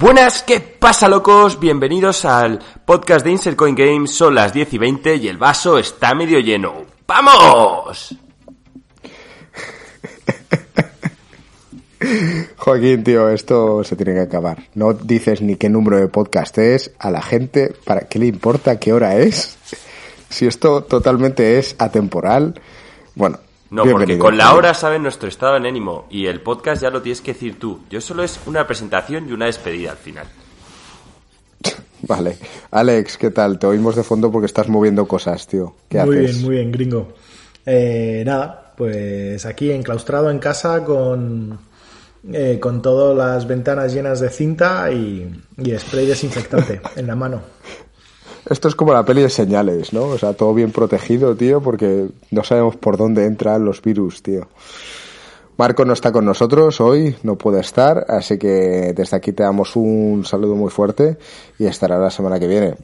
[0.00, 1.60] Buenas, ¿qué pasa locos?
[1.60, 4.10] Bienvenidos al podcast de Insert Coin Games.
[4.10, 6.86] Son las 10 y 20 y el vaso está medio lleno.
[7.06, 8.16] ¡Vamos!
[12.56, 14.70] Joaquín, tío, esto se tiene que acabar.
[14.74, 18.80] No dices ni qué número de podcast es a la gente, ¿para qué le importa
[18.80, 19.58] qué hora es?
[20.30, 22.58] Si esto totalmente es atemporal.
[23.14, 23.38] Bueno,
[23.70, 27.02] No, porque con la hora saben nuestro estado de ánimo y el podcast ya lo
[27.02, 27.80] tienes que decir tú.
[27.88, 30.26] Yo solo es una presentación y una despedida al final.
[32.02, 32.36] Vale.
[32.72, 33.58] Alex, ¿qué tal?
[33.60, 35.74] Te oímos de fondo porque estás moviendo cosas, tío.
[35.88, 36.32] ¿Qué muy haces?
[36.32, 37.12] bien, muy bien, gringo.
[37.64, 41.58] Eh, nada, pues aquí enclaustrado en casa con,
[42.32, 47.40] eh, con todas las ventanas llenas de cinta y, y spray desinfectante en la mano.
[48.48, 50.04] Esto es como la peli de señales, ¿no?
[50.04, 54.48] O sea, todo bien protegido, tío, porque no sabemos por dónde entran los virus, tío.
[55.56, 59.76] Marco no está con nosotros hoy, no puede estar, así que desde aquí te damos
[59.76, 61.18] un saludo muy fuerte
[61.58, 62.76] y estará la semana que viene.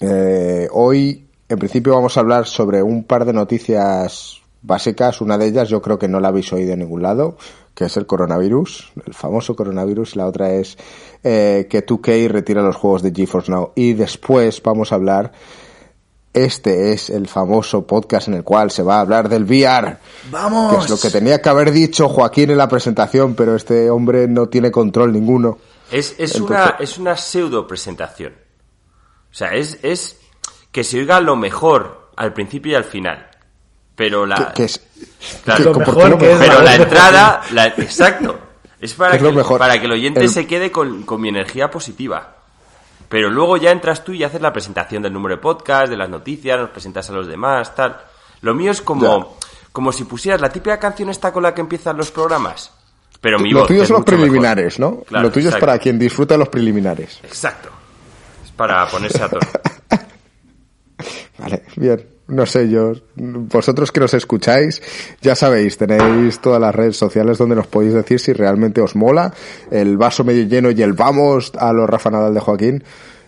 [0.00, 5.20] Eh, hoy, en principio, vamos a hablar sobre un par de noticias básicas.
[5.20, 7.36] Una de ellas yo creo que no la habéis oído en ningún lado,
[7.74, 10.14] que es el coronavirus, el famoso coronavirus.
[10.14, 10.76] Y la otra es
[11.24, 13.72] eh, que 2K retira los juegos de GeForce Now.
[13.74, 15.32] Y después vamos a hablar...
[16.32, 19.96] Este es el famoso podcast en el cual se va a hablar del VR.
[20.30, 20.74] ¡Vamos!
[20.76, 24.28] Que es lo que tenía que haber dicho Joaquín en la presentación, pero este hombre
[24.28, 25.56] no tiene control ninguno.
[25.90, 28.34] Es, es Entonces- una, es una pseudo presentación.
[28.34, 30.18] O sea, es, es
[30.72, 33.30] que se oiga lo mejor al principio y al final.
[33.96, 34.80] Pero la, Que, que es,
[35.44, 35.58] Claro.
[35.58, 38.38] que- Lo ¿por qué mejor que es Pero la entrada, la- exacto.
[38.80, 39.58] Es para Es que, lo mejor.
[39.58, 42.34] para que el oyente El- se quede con, con mi energía positiva.
[43.08, 46.10] Pero luego ya entras tú y haces la presentación del número de podcast, de las
[46.10, 47.96] noticias, nos presentas a los demás, tal.
[48.42, 49.46] Lo mío es como, Ya.
[49.72, 52.72] como si pusieras la típica canción esta con la que empiezan los programas.
[53.20, 54.18] Pero mi Lo voz, tuyo es son los mejor.
[54.20, 55.00] preliminares, ¿no?
[55.04, 57.18] Claro, lo tuyo es para quien disfruta de los preliminares.
[57.22, 57.70] Exacto.
[58.44, 59.40] Es para ponerse a tono.
[61.38, 62.06] Vale, bien.
[62.28, 62.92] No sé yo.
[63.14, 64.82] Vosotros que nos escucháis,
[65.22, 69.32] ya sabéis, tenéis todas las redes sociales donde nos podéis decir si realmente os mola
[69.70, 72.84] el vaso medio lleno y el vamos a los Rafa Nadal de Joaquín.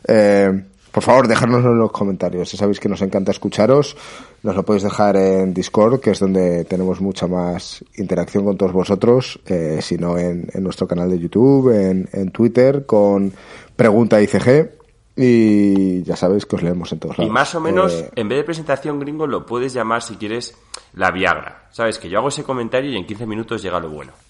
[0.06, 2.50] Eh, por favor, dejárnoslo en los comentarios.
[2.50, 3.96] Ya sabéis que nos encanta escucharos.
[4.42, 8.72] Nos lo podéis dejar en Discord, que es donde tenemos mucha más interacción con todos
[8.72, 9.38] vosotros.
[9.46, 13.32] Eh, si no, en, en nuestro canal de YouTube, en, en Twitter, con
[13.76, 14.77] Pregunta ICG.
[15.20, 17.34] Y ya sabéis que os leemos en todos Y lados.
[17.34, 20.56] más o menos, Eh, en vez de presentación gringo, lo puedes llamar, si quieres,
[20.94, 21.66] la Viagra.
[21.72, 24.12] Sabes que yo hago ese comentario y en 15 minutos llega lo bueno.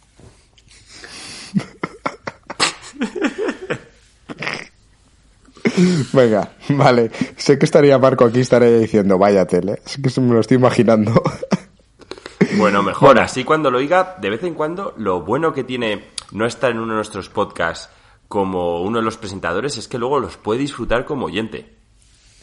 [6.12, 7.10] Venga, vale.
[7.36, 9.80] Sé que estaría Marco aquí, estaría diciendo, vaya tele.
[9.84, 11.22] Es que me lo estoy imaginando.
[12.56, 13.20] Bueno, mejor.
[13.20, 16.78] Así cuando lo oiga, de vez en cuando, lo bueno que tiene no estar en
[16.78, 17.90] uno de nuestros podcasts
[18.28, 21.74] como uno de los presentadores es que luego los puede disfrutar como oyente.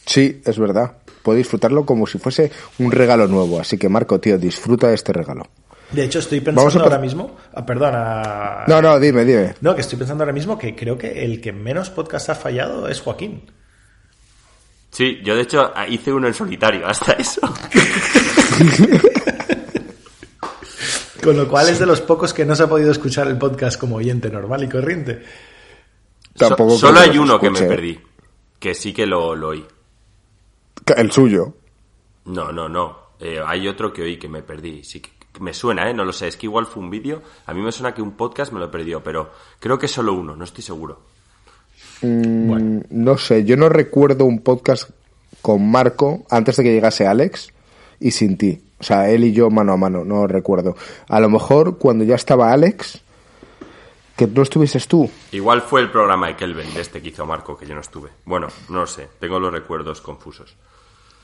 [0.06, 0.98] sí, es verdad.
[1.24, 3.60] Puedo disfrutarlo como si fuese un regalo nuevo.
[3.60, 5.48] Así que, Marco, tío, disfruta de este regalo.
[5.92, 7.36] De hecho, estoy Vamos pensando a ahora mismo.
[7.54, 8.64] Ah, perdona.
[8.68, 9.56] No, no, dime, dime.
[9.62, 12.88] No, que estoy pensando ahora mismo que creo que el que menos podcast ha fallado
[12.88, 13.44] es Joaquín.
[14.92, 17.42] Sí, yo de hecho hice uno en solitario, hasta eso.
[21.24, 23.80] Con lo cual es de los pocos que no se ha podido escuchar el podcast
[23.80, 25.24] como oyente normal y corriente.
[26.38, 28.00] Tampoco So- solo hay uno que me perdí,
[28.60, 29.66] que sí que lo, lo oí.
[30.98, 31.54] El suyo.
[32.26, 32.98] No, no, no.
[33.20, 34.84] Eh, hay otro que oí que me perdí.
[34.84, 35.94] Sí que que me suena, ¿eh?
[35.94, 36.30] No lo sé.
[36.30, 37.22] Es que igual fue un vídeo.
[37.46, 40.34] A mí me suena que un podcast me lo perdió, pero creo que solo uno,
[40.34, 41.02] no estoy seguro.
[42.02, 44.90] Mm, No sé, yo no recuerdo un podcast
[45.42, 47.50] con Marco antes de que llegase Alex
[48.00, 48.62] y sin ti.
[48.80, 50.76] O sea, él y yo mano a mano, no recuerdo.
[51.10, 53.02] A lo mejor cuando ya estaba Alex,
[54.16, 55.10] que no estuvieses tú.
[55.32, 58.10] Igual fue el programa de Kelvin, de este que hizo Marco, que yo no estuve.
[58.26, 59.08] Bueno, no lo sé.
[59.20, 60.56] Tengo los recuerdos confusos.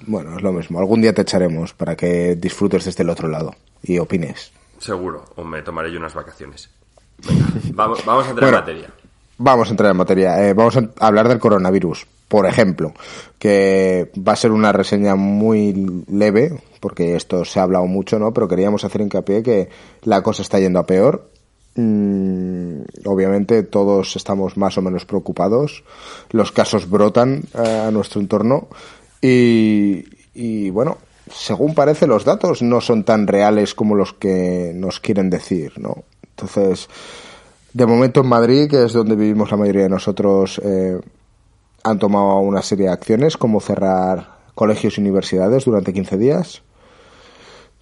[0.08, 0.80] Bueno, es lo mismo.
[0.80, 4.52] Algún día te echaremos para que disfrutes desde el otro lado y opines.
[4.80, 5.26] Seguro.
[5.36, 6.70] O me tomaré yo unas vacaciones.
[7.28, 8.58] Venga, vamos, vamos a entrar Bueno.
[8.58, 8.90] en materia.
[9.38, 10.48] Vamos a entrar en materia.
[10.50, 12.94] Eh, vamos a hablar del coronavirus, por ejemplo,
[13.40, 18.34] que va a ser una reseña muy leve, porque esto se ha hablado mucho, ¿no?
[18.34, 19.70] Pero queríamos hacer hincapié que
[20.04, 21.31] la cosa está yendo a peor.
[21.76, 25.84] Mm, obviamente todos estamos más o menos preocupados.
[26.32, 28.68] Los casos brotan eh, a nuestro entorno
[29.22, 30.98] y, bueno,
[31.32, 36.04] según parece los datos no son tan reales como los que nos quieren decir, ¿no?
[36.32, 36.90] Entonces,
[37.74, 41.00] de momento en Madrid, que es donde vivimos la mayoría de nosotros, eh,
[41.84, 46.64] han tomado una serie de acciones como cerrar colegios y universidades durante 15 días.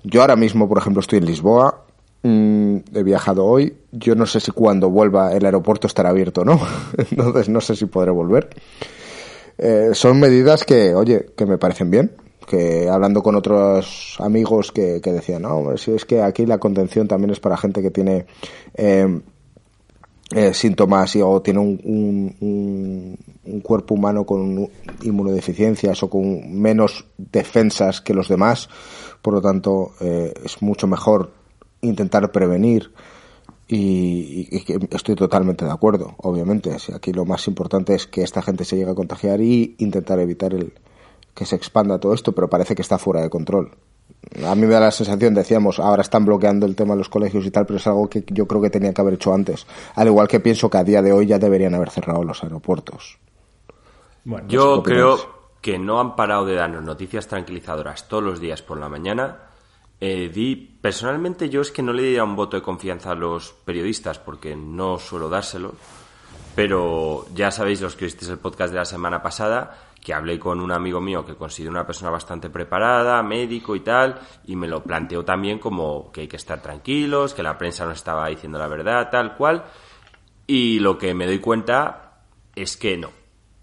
[0.03, 1.85] Yo ahora mismo, por ejemplo, estoy en Lisboa
[2.21, 3.77] Mm, he viajado hoy.
[3.91, 6.59] Yo no sé si cuando vuelva el aeropuerto estará abierto o no.
[6.97, 8.49] Entonces no sé si podré volver.
[9.57, 12.11] Eh, son medidas que, oye, que me parecen bien.
[12.45, 17.29] Que hablando con otros amigos que, decían, no, si es que aquí la contención también
[17.29, 18.25] es para gente que tiene
[18.73, 19.21] eh,
[20.35, 24.67] eh, síntomas o tiene un, un, cuerpo humano con
[25.03, 28.67] inmunodeficiencias o con menos defensas que los demás.
[29.21, 31.38] Por lo tanto, es mucho mejor
[31.81, 32.91] intentar prevenir
[33.71, 34.49] y,
[34.91, 36.75] estoy totalmente de acuerdo, obviamente.
[36.93, 40.55] Aquí lo más importante es que esta gente se llegue a contagiar y intentar evitar
[40.55, 40.73] el
[41.35, 43.71] que se expanda todo esto, pero parece que está fuera de control.
[44.45, 47.45] A mí me da la sensación, decíamos, ahora están bloqueando el tema de los colegios
[47.45, 49.67] y tal, pero es algo que yo creo que tenía que haber hecho antes.
[49.95, 53.19] Al igual que pienso que a día de hoy ya deberían haber cerrado los aeropuertos.
[54.25, 55.17] Bueno, yo creo
[55.61, 59.48] que no han parado de darnos noticias tranquilizadoras todos los días por la mañana
[59.99, 63.51] eh, di, personalmente yo es que no le diría un voto de confianza a los
[63.51, 65.75] periodistas porque no suelo dárselo,
[66.55, 70.61] pero ya sabéis los que visteis el podcast de la semana pasada que hablé con
[70.61, 74.81] un amigo mío que considero una persona bastante preparada, médico y tal, y me lo
[74.81, 78.67] planteó también como que hay que estar tranquilos, que la prensa no estaba diciendo la
[78.67, 79.65] verdad, tal cual,
[80.47, 82.23] y lo que me doy cuenta
[82.55, 83.11] es que no.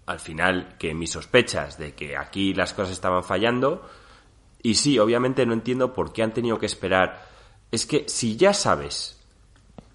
[0.05, 3.89] Al final, que mis sospechas de que aquí las cosas estaban fallando,
[4.67, 7.25] y sí, obviamente no entiendo por qué han tenido que esperar.
[7.71, 9.17] Es que si ya sabes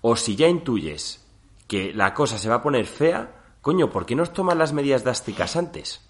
[0.01, 1.23] o si ya intuyes
[1.69, 5.05] que la cosa se va a poner fea, coño, ¿por qué no toman las medidas
[5.05, 6.01] drásticas antes?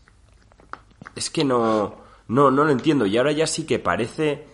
[1.17, 1.97] Es que no,
[2.29, 3.05] no, no lo entiendo.
[3.05, 4.47] Y ahora ya sí que parece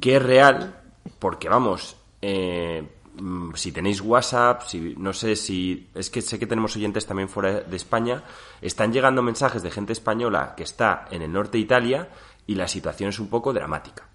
[0.00, 0.80] que es real,
[1.18, 2.88] porque vamos, eh,
[3.20, 7.28] mm, si tenéis WhatsApp, si, no sé si, es que sé que tenemos oyentes también
[7.28, 8.24] fuera de España,
[8.62, 12.08] están llegando mensajes de gente española que está en el norte de Italia
[12.46, 14.08] y la situación es un poco dramática.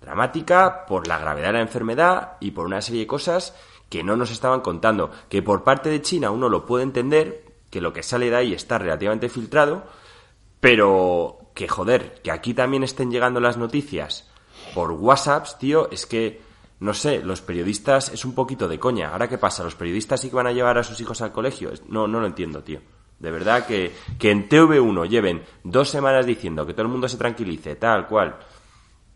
[0.00, 3.54] Dramática por la gravedad de la enfermedad y por una serie de cosas
[3.88, 5.10] que no nos estaban contando.
[5.28, 8.52] Que por parte de China uno lo puede entender, que lo que sale de ahí
[8.52, 9.84] está relativamente filtrado,
[10.60, 14.28] pero que joder, que aquí también estén llegando las noticias
[14.74, 16.40] por WhatsApp, tío, es que,
[16.80, 19.10] no sé, los periodistas es un poquito de coña.
[19.12, 21.70] Ahora qué pasa, los periodistas sí que van a llevar a sus hijos al colegio.
[21.88, 22.80] No, no lo entiendo, tío.
[23.22, 27.16] De verdad que, que en TV1 lleven dos semanas diciendo que todo el mundo se
[27.16, 28.34] tranquilice, tal cual.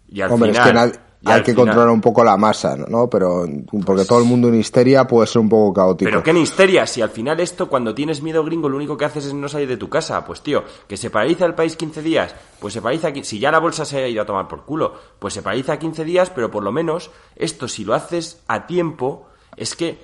[0.08, 3.10] Y al final, es que hay que controlar un poco la masa, ¿no?
[3.10, 3.44] Pero
[3.84, 6.08] porque todo el mundo en histeria puede ser un poco caótico.
[6.08, 9.06] Pero qué en histeria, si al final esto cuando tienes miedo gringo lo único que
[9.06, 12.00] haces es no salir de tu casa, pues tío, que se paraliza el país 15
[12.00, 14.94] días, pues se paraliza si ya la bolsa se ha ido a tomar por culo,
[15.18, 19.26] pues se paraliza 15 días, pero por lo menos esto si lo haces a tiempo
[19.56, 19.98] es que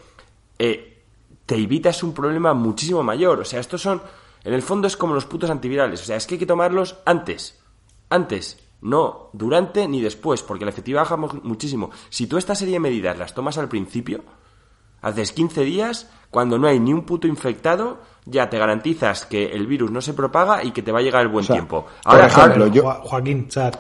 [0.59, 0.92] eh,
[1.47, 3.41] te evitas un problema muchísimo mayor.
[3.41, 4.03] O sea, estos son,
[4.45, 6.03] en el fondo es como los putos antivirales.
[6.03, 7.61] O sea, es que hay que tomarlos antes.
[8.09, 8.59] Antes.
[8.81, 11.91] No durante ni después, porque la efectividad baja muchísimo.
[12.11, 14.25] Si tú esta serie de medidas las tomas al principio,
[15.03, 19.69] haces 15 días, cuando no hay ni un puto infectado, ya te garantizas que el
[19.69, 21.87] virus no se propaga y que te va a llegar el buen tiempo.
[22.05, 22.83] Ahora, por ejemplo, yo...
[23.03, 23.77] Joaquín, chat,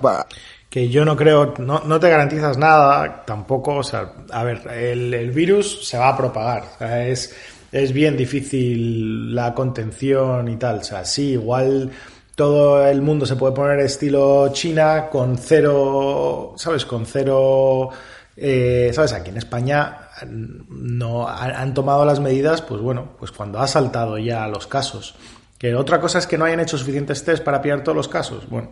[0.72, 5.12] que yo no creo, no, no, te garantizas nada, tampoco, o sea, a ver, el,
[5.12, 6.62] el virus se va a propagar.
[6.62, 7.36] O sea, es,
[7.72, 10.78] es bien difícil la contención y tal.
[10.78, 11.90] O sea, sí, igual
[12.36, 16.84] todo el mundo se puede poner estilo China con cero, ¿sabes?
[16.84, 17.88] Con cero,
[18.36, 19.14] eh, ¿sabes?
[19.14, 24.46] Aquí en España no han tomado las medidas, pues bueno, pues cuando ha saltado ya
[24.48, 25.14] los casos.
[25.58, 28.48] Que otra cosa es que no hayan hecho suficientes test para pillar todos los casos.
[28.50, 28.70] Bueno,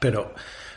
[0.00, 0.32] pero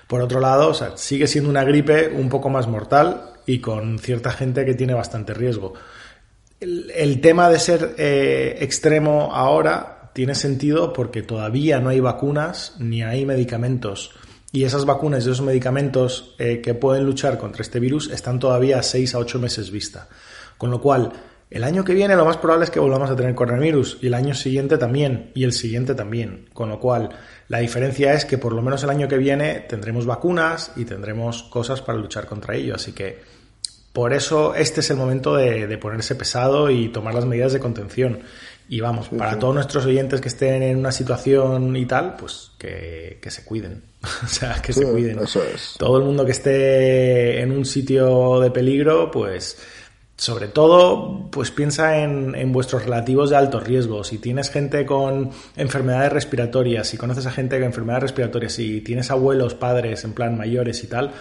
[0.08, 4.00] por otro lado, o sea, sigue siendo una gripe un poco más mortal y con
[4.00, 5.74] cierta gente que tiene bastante riesgo
[6.60, 13.04] el, tema de ser eh, extremo ahora tiene sentido porque todavía no hay vacunas ni
[13.04, 14.12] hay medicamentos.
[14.52, 18.80] Y esas vacunas y esos medicamentos eh, que pueden luchar contra este virus están todavía
[18.80, 20.10] a 6 a 8 meses vista.
[20.58, 21.14] Con lo cual,
[21.52, 24.14] el año que viene lo más probable es que volvamos a tener coronavirus y el
[24.14, 26.50] año siguiente también y el siguiente también.
[26.52, 27.10] Con lo cual,
[27.48, 31.44] la diferencia es que por lo menos el año que viene tendremos vacunas y tendremos
[31.44, 32.76] cosas para luchar contra ello.
[32.76, 33.39] Así que
[33.94, 38.20] por eso este es el momento de, ponerse pesado y tomar las medidas de contención.
[38.72, 43.20] Y vamos, para todos nuestros oyentes que estén en una situación y tal, pues que,
[43.28, 43.82] se cuiden.
[44.24, 45.18] o sea, que se cuiden.
[45.20, 45.74] Eso es.
[45.80, 49.58] Todo el mundo que esté en un sitio de peligro, pues
[50.18, 54.04] sobre todo, pues piensa en, en, vuestros relativos de alto riesgo.
[54.04, 59.10] Si tienes gente con enfermedades respiratorias, si conoces a gente con enfermedades respiratorias, si tienes
[59.10, 61.14] abuelos, padres, en plan mayores y tal,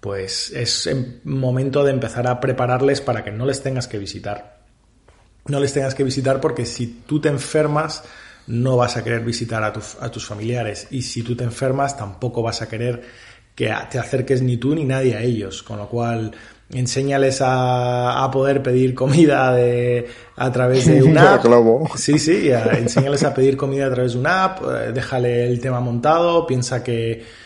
[0.00, 0.88] pues es
[1.24, 4.60] momento de empezar a prepararles para que no les tengas que visitar.
[5.46, 8.04] No les tengas que visitar porque si tú te enfermas,
[8.46, 10.88] no vas a querer visitar a, a tus familiares.
[10.90, 13.02] Y si tú te enfermas, tampoco vas a querer
[13.54, 15.62] que te acerques ni tú ni nadie a ellos.
[15.62, 16.32] Con lo cual,
[16.72, 21.44] enséñales a, poder pedir comida de, a través de una app.
[21.96, 25.80] Sí, sí, enséñales a pedir comida a través de una app, eh, déjale el tema
[25.80, 27.45] montado, piensa que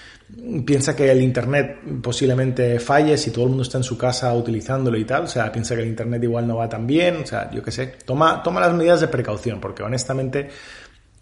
[0.65, 4.97] piensa que el internet posiblemente falle si todo el mundo está en su casa utilizándolo
[4.99, 7.51] y tal, o sea, piensa que el internet igual no va tan bien, o sea,
[7.51, 10.49] yo qué sé, toma, toma las medidas de precaución, porque honestamente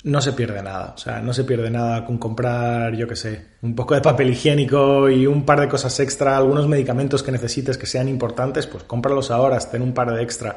[0.04, 0.94] no se pierde nada.
[0.94, 4.30] O sea, no se pierde nada con comprar, yo qué sé, un poco de papel
[4.30, 8.84] higiénico y un par de cosas extra, algunos medicamentos que necesites que sean importantes, pues
[8.84, 10.56] cómpralos ahora, ten un par de extra.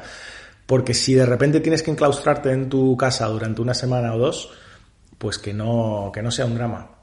[0.66, 4.50] Porque si de repente tienes que enclaustrarte en tu casa durante una semana o dos,
[5.18, 7.01] pues que no, que no sea un drama.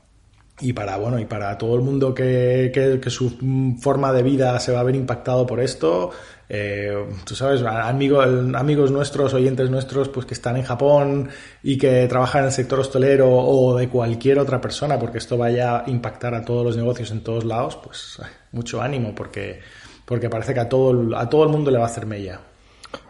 [0.61, 4.59] Y para, bueno, y para todo el mundo que, que, que su forma de vida
[4.59, 6.11] se va a ver impactado por esto,
[6.51, 8.25] eh, tú sabes, amigos,
[8.55, 11.29] amigos nuestros, oyentes nuestros, pues que están en Japón
[11.61, 15.81] y que trabajan en el sector hostelero o de cualquier otra persona, porque esto vaya
[15.81, 18.19] a impactar a todos los negocios en todos lados, pues
[18.51, 19.59] mucho ánimo, porque,
[20.05, 22.41] porque parece que a todo, a todo el mundo le va a hacer mella.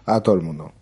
[0.06, 0.74] A todo el mundo,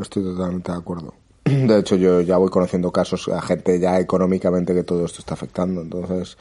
[0.00, 1.12] estoy totalmente de acuerdo.
[1.46, 5.34] De hecho, yo ya voy conociendo casos a gente ya económicamente que todo esto está
[5.34, 5.80] afectando.
[5.80, 6.36] Entonces,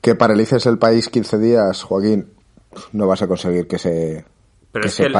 [0.00, 2.32] que paralices el país 15 días, Joaquín,
[2.92, 4.24] no vas a conseguir que se
[4.70, 5.14] pero es que lo,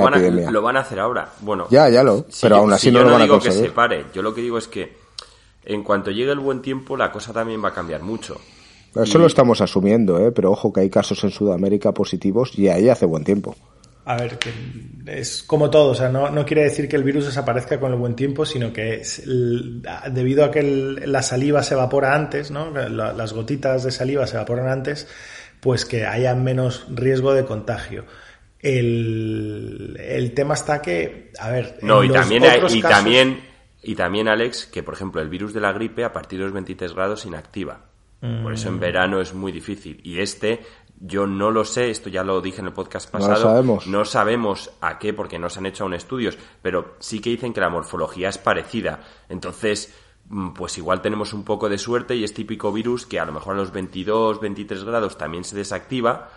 [0.00, 0.18] van a,
[0.50, 1.32] lo, van a, hacer ahora.
[1.40, 2.26] Bueno, ya, ya lo.
[2.42, 3.62] pero aún así no lo van a conseguir.
[3.62, 4.06] que se pare.
[4.12, 4.96] Yo lo que digo es que
[5.64, 8.36] en cuanto llegue el buen tiempo, la cosa también va a cambiar mucho.
[8.94, 10.32] Eso lo estamos asumiendo, ¿eh?
[10.32, 13.54] pero ojo que hay casos en Sudamérica positivos y ahí hace buen tiempo.
[14.10, 14.52] A ver, que
[15.06, 17.98] es como todo, o sea, no, no, quiere decir que el virus desaparezca con el
[17.98, 19.02] buen tiempo, sino que
[20.10, 22.72] debido a que la saliva se evapora antes, ¿no?
[22.72, 25.06] las gotitas de saliva se evaporan antes,
[25.60, 28.04] pues que haya menos riesgo de contagio.
[28.58, 33.40] El, el tema está que, a ver, no, y también, y también,
[33.80, 36.52] y también, Alex, que por ejemplo el virus de la gripe a partir de los
[36.52, 37.90] 23 grados inactiva.
[38.20, 38.80] Por eso en mm.
[38.80, 39.98] verano es muy difícil.
[40.04, 40.60] Y este,
[41.00, 43.32] yo no lo sé, esto ya lo dije en el podcast pasado.
[43.32, 43.86] No sabemos.
[43.86, 47.54] No sabemos a qué, porque no se han hecho aún estudios, pero sí que dicen
[47.54, 49.00] que la morfología es parecida.
[49.30, 49.94] Entonces,
[50.28, 53.32] mm, pues igual tenemos un poco de suerte y es típico virus que a lo
[53.32, 56.28] mejor a los 22, 23 grados también se desactiva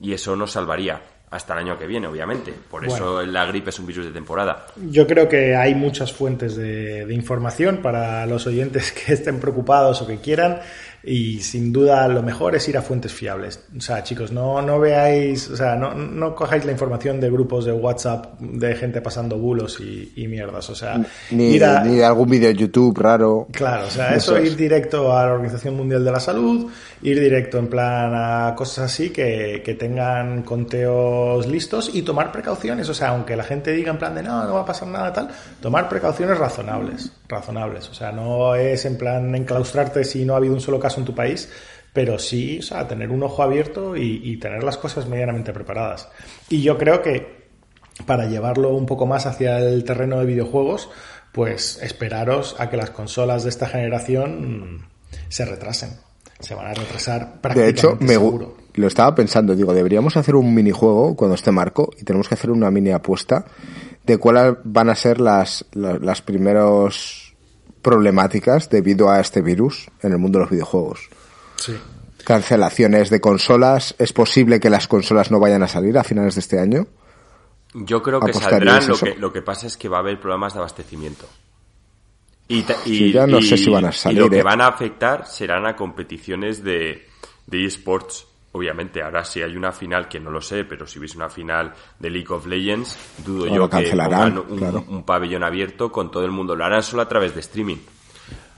[0.00, 2.52] y eso nos salvaría hasta el año que viene, obviamente.
[2.70, 4.66] Por eso la gripe es un virus de temporada.
[4.90, 10.00] Yo creo que hay muchas fuentes de, de, información para los oyentes que estén preocupados
[10.02, 10.60] o que quieran
[11.08, 13.60] y sin duda lo mejor es ir a fuentes fiables.
[13.76, 17.64] O sea, chicos, no, no veáis, o sea, no, no cojáis la información de grupos
[17.64, 20.68] de WhatsApp de gente pasando bulos y, mierdas.
[20.68, 21.00] O sea,
[21.30, 23.48] ni, ni de algún vídeo de YouTube raro.
[23.52, 27.58] Claro, o sea, eso, ir directo a la Organización Mundial de la Salud, ir directo
[27.58, 32.86] en plan a cosas así que, que tengan conteos listos y tomar precauciones.
[32.90, 35.10] O sea, aunque la gente diga en plan de no, no va a pasar nada
[35.10, 35.30] tal,
[35.62, 37.10] tomar precauciones razonables.
[37.26, 37.88] Razonables.
[37.88, 41.04] O sea, no es en plan enclaustrarte si no ha habido un solo caso en
[41.04, 41.48] tu país,
[41.92, 46.08] pero sí, o sea, tener un ojo abierto y, tener las cosas medianamente preparadas.
[46.48, 47.48] Y yo creo que
[48.06, 50.90] para llevarlo un poco más hacia el terreno de videojuegos,
[51.32, 54.86] pues esperaros a que las consolas de esta generación
[55.28, 55.90] se retrasen.
[56.38, 58.56] Se van a retrasar prácticamente De hecho, me seguro.
[58.74, 62.52] lo estaba pensando, digo, deberíamos hacer un minijuego cuando esté Marco y tenemos que hacer
[62.52, 63.44] una mini apuesta
[64.06, 67.27] de cuáles van a ser las, las, las primeros
[67.88, 71.08] problemáticas debido a este virus en el mundo de los videojuegos.
[71.56, 71.74] Sí.
[72.22, 73.94] Cancelaciones de consolas.
[73.98, 76.86] ¿Es posible que las consolas no vayan a salir a finales de este año?
[77.72, 78.86] Yo creo que saldrán.
[78.86, 81.24] Lo que, lo que, pasa es que va a haber problemas de abastecimiento.
[82.48, 84.18] Y, ya no sé si van a salir.
[84.18, 84.42] Y lo que ¿eh?
[84.42, 87.06] van a afectar serán a competiciones de,
[87.46, 88.26] de esports
[88.58, 91.72] obviamente ahora si hay una final que no lo sé pero si hubiese una final
[91.98, 96.54] de League of Legends dudo yo que pongan un, pabellón abierto con todo el mundo.
[96.54, 97.78] Lo harán solo a través de streaming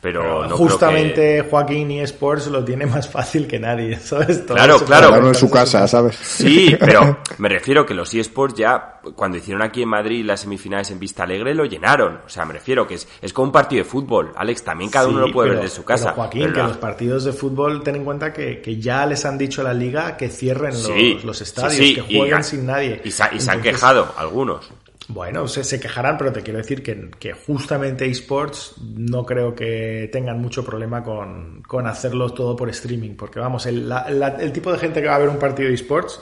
[0.00, 4.38] pero, justamente Joaquín y Sports lo tiene más fácil que nadie, ¿sabes?
[4.46, 5.28] claro, claro.
[5.28, 6.16] en su casa, ¿sabes?
[6.16, 10.90] Sí, pero me refiero que los eSports ya, cuando hicieron aquí en Madrid las semifinales
[10.90, 12.20] en Vista Alegre, lo llenaron.
[12.24, 14.32] O sea, me refiero que es, es como un partido de fútbol.
[14.36, 16.12] Alex, también cada uno lo puede ver de su casa.
[16.12, 19.60] Joaquín, que los partidos de fútbol, ten en cuenta que, que, ya les han dicho
[19.60, 23.02] a la liga que cierren los, los estadios, que jueguen sin nadie.
[23.04, 24.70] Y se han quejado algunos.
[25.12, 30.64] Bueno, se, quejarán, pero te quiero decir que, justamente esports no creo que tengan mucho
[30.64, 35.08] problema con, con hacerlo todo por streaming, porque vamos, el, el, tipo de gente que
[35.08, 36.20] va a ver un partido de esports,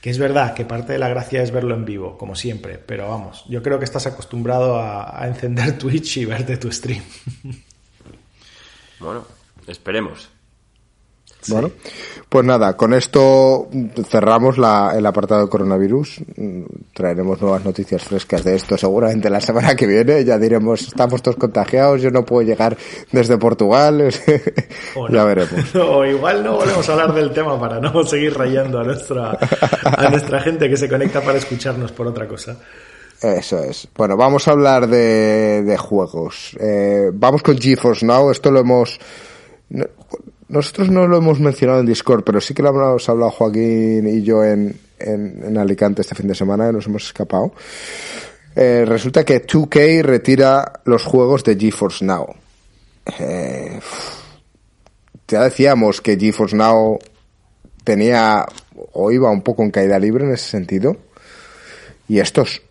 [0.00, 3.08] que es verdad que parte de la gracia es verlo en vivo, como siempre, pero
[3.08, 7.02] vamos, yo creo que estás acostumbrado a, a encender Twitch y verte tu stream.
[9.00, 9.24] Bueno,
[9.66, 10.30] esperemos.
[11.46, 11.70] Bueno,
[12.28, 13.68] pues nada, con esto
[14.08, 16.20] cerramos la, el apartado de coronavirus.
[16.92, 20.24] Traeremos nuevas noticias frescas de esto seguramente la semana que viene.
[20.24, 22.76] Ya diremos, estamos todos contagiados, yo no puedo llegar
[23.12, 24.12] desde Portugal.
[25.10, 25.74] ya veremos.
[25.74, 29.38] o igual no volvemos a hablar del tema para no seguir rayando a nuestra,
[29.84, 32.58] a nuestra gente que se conecta para escucharnos por otra cosa.
[33.20, 33.88] Eso es.
[33.96, 36.56] Bueno, vamos a hablar de, de juegos.
[36.60, 38.30] Eh, vamos con GeForce Now.
[38.30, 39.00] Esto lo hemos
[40.48, 44.22] nosotros no lo hemos mencionado en Discord, pero sí que lo hemos hablado Joaquín y
[44.22, 47.52] yo en, en, Alicante este fin de semana, y nos hemos escapado.
[48.56, 52.34] Eh, resulta que 2K retira los juegos de GeForce Now.
[53.18, 53.78] Eh,
[55.28, 56.98] ya decíamos que GeForce Now
[57.84, 58.46] tenía
[58.92, 60.96] o iba un poco en caída libre en ese sentido.
[62.08, 62.62] Y estos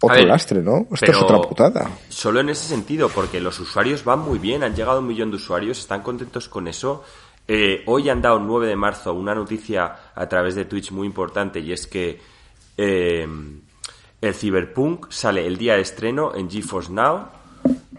[0.00, 0.86] otro lastre, ¿no?
[0.92, 1.90] Esto es otra putada.
[2.08, 5.36] Solo en ese sentido, porque los usuarios van muy bien, han llegado un millón de
[5.36, 7.02] usuarios, están contentos con eso.
[7.46, 11.60] Eh, hoy han dado 9 de marzo una noticia a través de Twitch muy importante
[11.60, 12.20] y es que
[12.76, 13.26] eh,
[14.20, 17.28] el Cyberpunk sale el día de estreno en GeForce Now.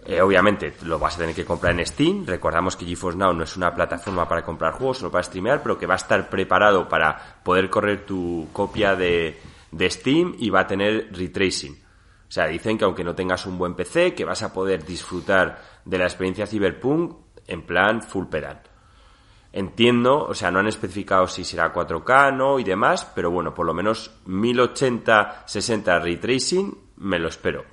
[0.06, 2.26] Eh, obviamente lo vas a tener que comprar en Steam.
[2.26, 5.78] Recordamos que GeForce Now no es una plataforma para comprar juegos, sino para streamear, pero
[5.78, 9.38] que va a estar preparado para poder correr tu copia de,
[9.72, 11.89] de Steam y va a tener retracing.
[12.30, 15.64] O sea, dicen que aunque no tengas un buen PC, que vas a poder disfrutar
[15.84, 17.16] de la experiencia Cyberpunk
[17.48, 18.62] en plan full pedal.
[19.52, 23.66] Entiendo, o sea, no han especificado si será 4K, no y demás, pero bueno, por
[23.66, 27.64] lo menos 1080, 60 ray tracing me lo espero.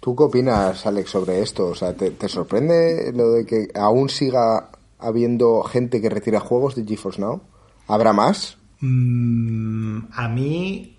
[0.00, 1.66] ¿Tú qué opinas, Alex, sobre esto?
[1.66, 6.84] O sea, ¿te, sorprende lo de que aún siga habiendo gente que retira juegos de
[6.84, 7.42] GeForce Now?
[7.86, 8.56] ¿Habrá más?
[8.80, 10.97] Mm, a mí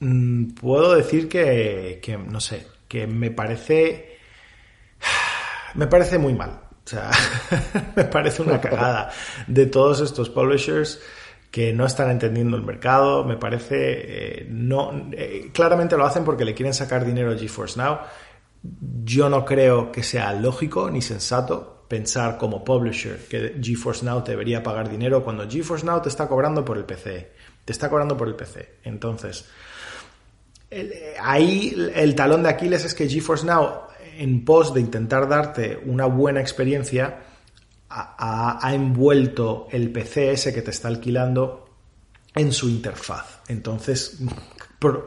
[0.00, 4.18] Mm, puedo decir que, no sé, que me parece.
[5.74, 6.60] Me parece muy mal.
[6.84, 7.10] O sea,
[7.96, 9.10] me parece una cagada
[9.46, 11.00] de todos estos publishers
[11.50, 13.24] que no están entendiendo el mercado.
[13.24, 13.76] Me parece.
[14.40, 17.98] Eh, no, eh, claramente lo hacen porque le quieren sacar dinero a GeForce Now.
[19.04, 24.62] Yo no creo que sea lógico ni sensato pensar como publisher que GeForce Now debería
[24.62, 27.32] pagar dinero cuando GeForce Now te está cobrando por el PC.
[27.64, 28.76] Te está cobrando por el PC.
[28.84, 29.48] Entonces,
[31.20, 33.82] ahí el talón de Aquiles es que GeForce Now,
[34.18, 37.20] en pos de intentar darte una buena experiencia,
[37.90, 41.68] ha, envuelto el PC que te está alquilando
[42.34, 43.40] en su interfaz.
[43.48, 44.18] Entonces,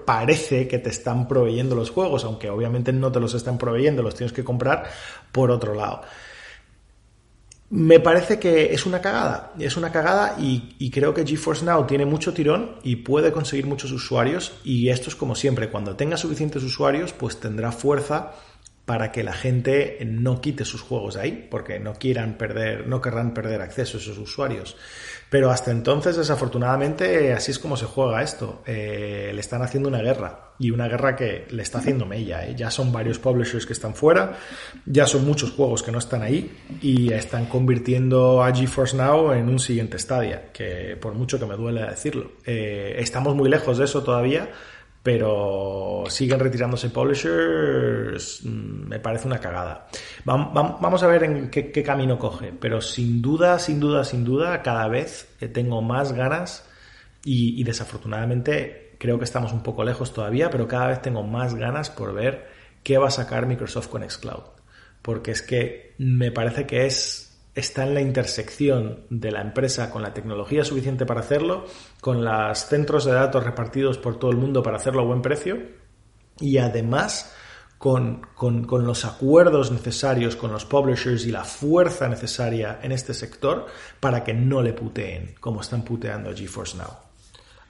[0.06, 4.16] parece que te están proveyendo los juegos, aunque obviamente no te los están proveyendo, los
[4.16, 4.90] tienes que comprar
[5.32, 6.02] por otro lado.
[7.72, 12.06] Me parece que es una cagada, es una cagada y, creo que GeForce Now tiene
[12.06, 16.64] mucho tirón y puede conseguir muchos usuarios y esto es como siempre, cuando tenga suficientes
[16.64, 18.34] usuarios pues tendrá fuerza
[18.92, 23.00] para que la gente no quite sus juegos de ahí, porque no quieran perder, no
[23.00, 24.76] querrán perder acceso a esos usuarios.
[25.30, 28.64] Pero hasta entonces, desafortunadamente, así es como se juega esto.
[28.66, 32.46] Eh, le están haciendo una guerra y una guerra que le está haciendo mella.
[32.46, 32.54] ¿eh?
[32.54, 34.38] Ya son varios publishers que están fuera,
[34.86, 36.52] ya son muchos juegos que no están ahí
[36.82, 41.56] y están convirtiendo a GeForce Now en un siguiente Stadia, que por mucho que me
[41.56, 42.34] duele decirlo.
[42.46, 44.50] Eh, estamos muy lejos de eso todavía,
[45.04, 49.88] pero siguen retirándose publishers, mm, me parece una cagada.
[50.26, 54.88] Vamos a ver en qué, camino coge, pero sin duda, sin duda, sin duda, cada
[54.88, 56.68] vez tengo más ganas
[57.24, 61.90] y, desafortunadamente creo que estamos un poco lejos todavía, pero cada vez tengo más ganas
[61.90, 62.48] por ver
[62.84, 64.44] qué va a sacar Microsoft con Xcloud.
[65.02, 67.21] Porque es que me parece que es
[67.54, 71.66] está en la intersección de la empresa con la tecnología suficiente para hacerlo,
[72.00, 75.60] con los centros de datos repartidos por todo el mundo para hacerlo a buen precio
[76.40, 77.36] y además
[77.78, 78.22] con,
[78.86, 83.66] los acuerdos necesarios con los publishers y la fuerza necesaria en este sector
[84.00, 86.96] para que no le puteen como están puteando a GeForce Now.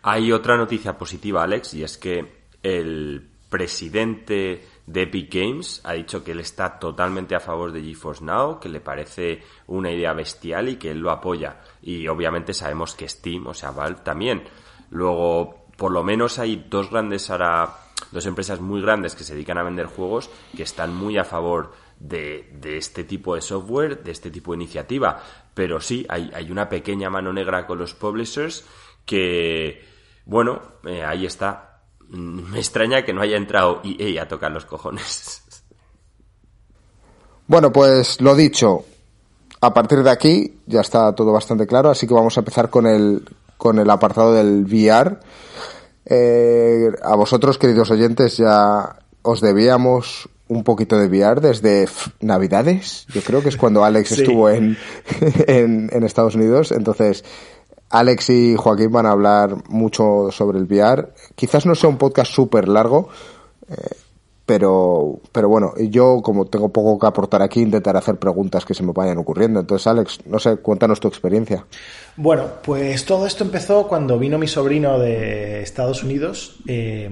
[0.04, 6.24] Hay otra noticia positiva, Alex, y es que el presidente de Epic Games ha dicho
[6.24, 10.68] que él está totalmente a favor de GeForce Now, que le parece una idea bestial
[10.68, 11.62] y que él lo apoya.
[11.82, 14.44] Y obviamente sabemos que Steam, o sea, Valve también.
[14.90, 17.74] Luego, por lo menos hay dos grandes ahora,
[18.12, 21.72] dos empresas muy grandes que se dedican a vender juegos que están muy a favor
[21.98, 25.24] de, este tipo de software, de este tipo de iniciativa.
[25.54, 28.66] Pero sí, hay, una pequeña mano negra con los publishers
[29.06, 29.86] que,
[30.26, 31.71] bueno, eh, ahí está
[32.12, 35.44] me extraña que no haya entrado EA a tocar los cojones.
[37.48, 38.86] Bueno, pues lo dicho,
[39.62, 42.86] a partir de aquí ya está todo bastante claro, así que vamos a empezar con
[42.88, 43.24] el,
[43.58, 45.18] con el apartado del VR.
[46.06, 51.88] Eh, a vosotros, queridos oyentes, ya os debíamos un poquito de VR desde
[52.20, 53.06] Navidades.
[53.14, 54.78] Yo creo que es cuando Alex estuvo en,
[55.48, 56.72] en, Estados Unidos.
[56.72, 57.24] Entonces,
[57.92, 61.10] Alex y Joaquín van a hablar mucho sobre el VR.
[61.36, 63.10] Quizás no sea un podcast súper largo,
[63.70, 63.76] eh,
[64.46, 68.84] pero, pero bueno, yo como tengo poco que aportar aquí, intentaré hacer preguntas que se
[68.84, 69.60] me vayan ocurriendo.
[69.60, 71.66] Entonces, Alex, no sé, cuéntanos tu experiencia.
[72.16, 77.10] Bueno, pues todo esto empezó cuando vino mi sobrino de Estados Unidos eh,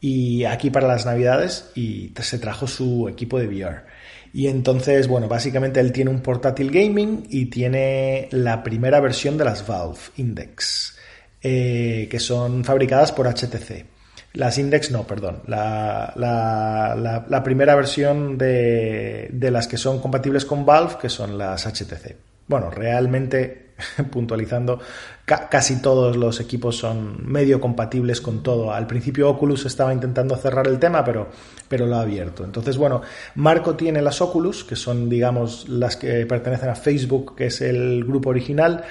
[0.00, 3.87] y aquí para las Navidades y se trajo su equipo de VR.
[4.32, 9.44] Y entonces, bueno, básicamente él tiene un portátil gaming y tiene la primera versión de
[9.44, 10.96] las Valve Index,
[11.42, 13.86] eh, que son fabricadas por HTC.
[14.34, 15.42] Las Index no, perdón.
[15.46, 21.66] La, la, primera versión de, de, las que son compatibles con Valve, que son las
[21.66, 22.14] HTC.
[22.46, 23.67] Bueno, realmente,
[24.10, 24.80] puntualizando,
[25.24, 28.72] casi todos los equipos son medio compatibles con todo.
[28.72, 31.28] Al principio Oculus estaba intentando cerrar el tema, pero,
[31.68, 32.44] pero lo ha abierto.
[32.44, 33.02] Entonces, bueno,
[33.36, 38.04] Marco tiene las Oculus, que son, digamos, las que pertenecen a Facebook, que es el
[38.04, 38.84] grupo original.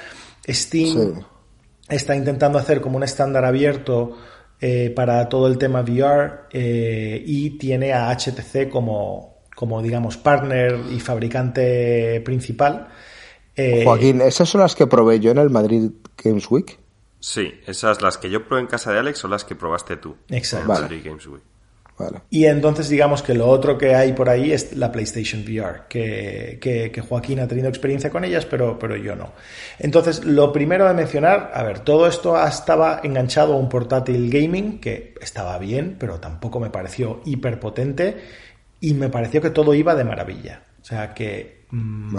[0.48, 1.22] Steam
[1.90, 4.18] está intentando hacer como un estándar abierto
[4.60, 10.80] eh, para todo el tema VR eh, y tiene a HTC como, como, digamos, partner
[10.92, 12.88] y fabricante principal.
[13.58, 15.92] Eh, Joaquín, ¿esas son las que probé yo en el Madrid
[16.24, 16.80] Games Week?
[17.20, 20.16] Sí, esas las que yo probé en casa de Alex son las que probaste tú.
[20.30, 20.74] Exacto.
[20.74, 21.44] En Madrid Games Week.
[22.30, 26.60] Y entonces digamos que lo otro que hay por ahí es la PlayStation VR, que,
[26.62, 29.34] que, Joaquín ha tenido experiencia con ellas, pero, pero yo no.
[29.80, 34.80] Entonces, lo primero de mencionar, a ver, todo esto estaba enganchado a un portátil gaming,
[34.80, 38.18] que estaba bien, pero tampoco me pareció hiperpotente,
[38.80, 40.64] y me pareció que todo iba de maravilla.
[40.82, 42.16] O sea que mm,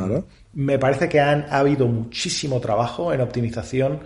[0.54, 4.00] me parece que han, ha habido muchísimo trabajo en optimización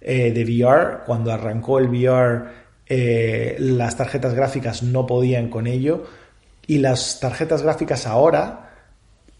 [0.00, 1.04] eh, de VR.
[1.06, 6.04] Cuando arrancó el VR eh, las tarjetas gráficas no podían con ello
[6.66, 8.68] y las tarjetas gráficas ahora,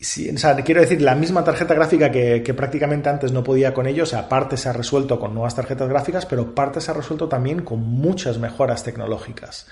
[0.00, 4.02] o sea, quiero decir, la misma tarjeta gráfica que, prácticamente antes no podía con ello,
[4.02, 7.28] o sea, parte se ha resuelto con nuevas tarjetas gráficas, pero parte se ha resuelto
[7.28, 9.66] también con muchas mejoras tecnológicas.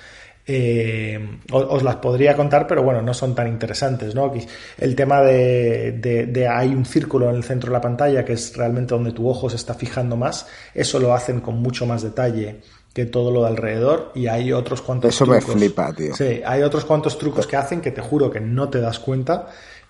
[0.48, 4.32] Eh, os, las podría contar, pero bueno, no son tan interesantes, ¿no?
[4.78, 8.56] El tema de, de, hay un círculo en el centro de la pantalla que es
[8.56, 12.60] realmente donde tu ojo se está fijando más, eso lo hacen con mucho más detalle
[12.94, 16.14] que todo lo de alrededor y hay otros cuantos Eso me flipa, tío.
[16.14, 19.48] Sí, hay otros cuantos trucos que hacen que te juro que no te das cuenta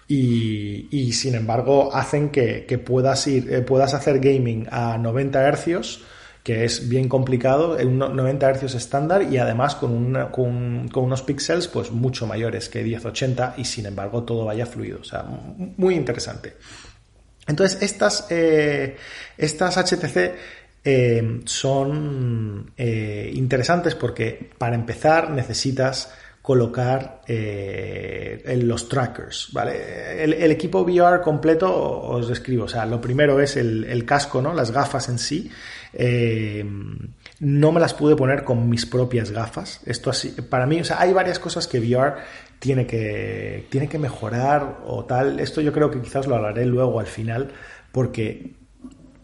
[0.09, 5.41] y, y sin embargo hacen que, que puedas ir, eh, puedas hacer gaming a 90
[5.47, 6.03] hercios
[6.47, 10.17] que es bien complicado, en 90 hercios estándar y además con,
[10.95, 15.25] unos píxeles pues mucho mayores que 1080 y sin embargo todo vaya fluido, o sea,
[15.25, 16.55] muy interesante.
[17.49, 18.97] Entonces, estas, eh,
[19.37, 20.35] estas HTC
[20.85, 30.23] eh, son eh, interesantes porque para empezar necesitas colocar los trackers, ¿vale?
[30.23, 34.55] El, equipo VR completo os describo, o sea, lo primero es el, casco, ¿no?
[34.55, 35.51] Las gafas en sí.
[35.99, 39.81] No me las pude poner con mis propias gafas.
[39.87, 42.17] Esto así, para mí, o sea, hay varias cosas que VR
[42.59, 45.41] tiene que, tiene que mejorar o tal.
[45.41, 47.51] Esto yo creo que quizás lo hablaré luego al final,
[47.93, 48.55] porque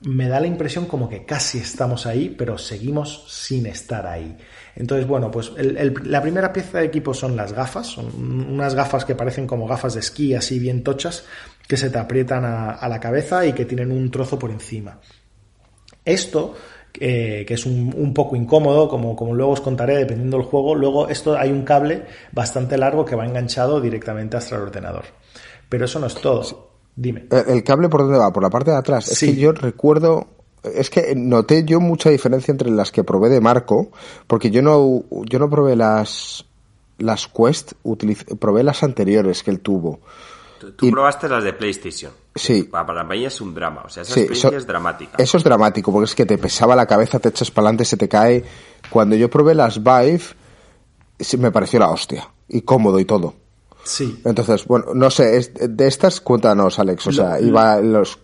[0.04, 4.36] me da la impresión como que casi estamos ahí, pero seguimos sin estar ahí.
[4.74, 9.46] Entonces, bueno, pues la primera pieza de equipo son las gafas, unas gafas que parecen
[9.46, 11.24] como gafas de esquí, así bien tochas,
[11.68, 14.98] que se te aprietan a, la cabeza y que tienen un trozo por encima.
[16.04, 16.54] Esto,
[17.00, 21.08] eh, que es un, poco incómodo, como, como luego os contaré, dependiendo del juego, luego
[21.08, 25.04] esto hay un cable bastante largo que va enganchado directamente hasta el ordenador.
[25.68, 26.70] Pero eso no es todo.
[26.94, 27.26] Dime.
[27.30, 28.32] ¿El cable por dónde va?
[28.32, 29.08] ¿Por la parte de atrás?
[29.08, 30.26] Es que yo recuerdo
[30.62, 33.90] es que noté yo mucha diferencia entre las que probé de Marco,
[34.26, 36.44] porque yo no, yo no probé las,
[36.98, 37.72] las Quest,
[38.38, 40.00] probé las anteriores que él tuvo.
[40.76, 42.12] Tú, probaste las de PlayStation.
[42.34, 42.64] Sí.
[42.64, 45.16] Para, mí es un drama, o sea, esa experiencia es dramática.
[45.18, 47.96] Eso es dramático, porque es que te pesaba la cabeza, te echas para adelante, se
[47.96, 48.44] te cae.
[48.90, 50.22] Cuando yo probé las Vive,
[51.38, 53.34] me pareció la hostia, y cómodo y todo.
[53.84, 54.20] Sí.
[54.24, 57.06] Entonces, bueno, no sé, de estas cuéntanos, Alex.
[57.08, 58.18] O sea, iba los.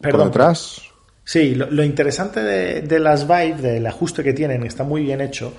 [0.00, 0.28] Perdón.
[0.28, 0.82] atrás.
[1.24, 5.54] Sí, lo, interesante de, las Vive, del ajuste que tienen, está muy bien hecho.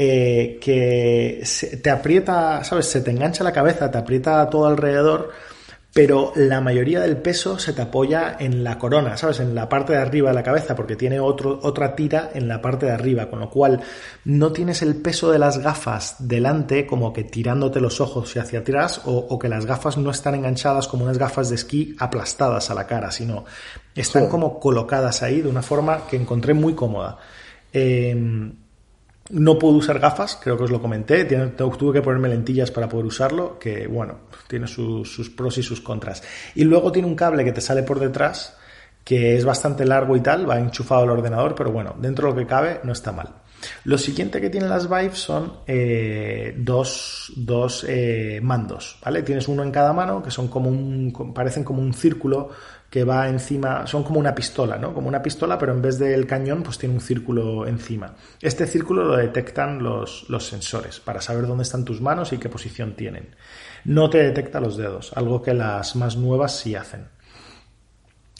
[0.00, 1.42] Eh, que
[1.82, 2.86] te aprieta, ¿sabes?
[2.86, 5.32] Se te engancha la cabeza, te aprieta todo alrededor
[5.98, 9.40] pero la mayoría del peso se te apoya en la corona, ¿sabes?
[9.40, 12.62] En la parte de arriba de la cabeza, porque tiene otro, otra tira en la
[12.62, 13.80] parte de arriba, con lo cual
[14.24, 19.00] no tienes el peso de las gafas delante, como que tirándote los ojos hacia atrás,
[19.06, 22.86] o, que las gafas no están enganchadas como unas gafas de esquí aplastadas a la
[22.86, 23.44] cara, sino
[23.94, 27.18] están como colocadas ahí de una forma que encontré muy cómoda.
[27.72, 28.52] Em,
[29.30, 31.24] No puedo usar gafas, creo que os lo comenté.
[31.24, 36.22] Tuve que ponerme lentillas para poder usarlo, que bueno, tiene sus, pros y sus contras.
[36.54, 38.56] Y luego tiene un cable que te sale por detrás,
[39.04, 42.40] que es bastante largo y tal, va enchufado al ordenador, pero bueno, dentro de lo
[42.40, 43.34] que cabe no está mal.
[43.84, 49.22] Lo siguiente que tienen las Vive son eh, dos, dos eh, mandos, ¿vale?
[49.22, 52.50] Tienes uno en cada mano que son como un, parecen como un círculo
[52.90, 54.94] que va encima, son como una pistola, ¿no?
[54.94, 58.14] Como una pistola, pero en vez del cañón, pues tiene un círculo encima.
[58.40, 62.48] Este círculo lo detectan los, los sensores para saber dónde están tus manos y qué
[62.48, 63.34] posición tienen.
[63.84, 67.08] No te detecta los dedos, algo que las más nuevas sí hacen.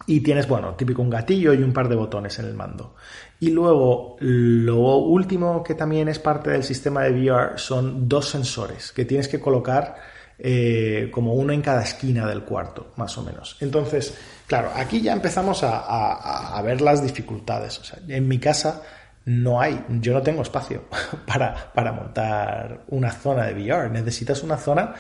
[0.07, 2.95] Y tienes, bueno, típico un gatillo y un par de botones en el mando.
[3.41, 8.93] Y luego, lo último que también es parte del sistema de VR son dos sensores
[8.93, 9.97] que tienes que colocar
[10.39, 13.57] eh, como uno en cada esquina del cuarto, más o menos.
[13.61, 14.17] Entonces,
[14.49, 17.79] claro, aquí ya empezamos a, ver las dificultades.
[17.79, 18.83] O sea, en mi casa
[19.27, 20.85] no hay, yo no tengo espacio
[21.27, 23.89] para, para montar una zona de VR.
[23.91, 24.95] Necesitas una zona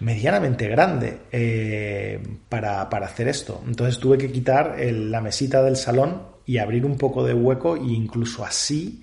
[0.00, 3.62] medianamente grande eh, para, hacer esto.
[3.66, 7.84] Entonces tuve que quitar la mesita del salón y abrir un poco de hueco e
[7.84, 9.02] incluso así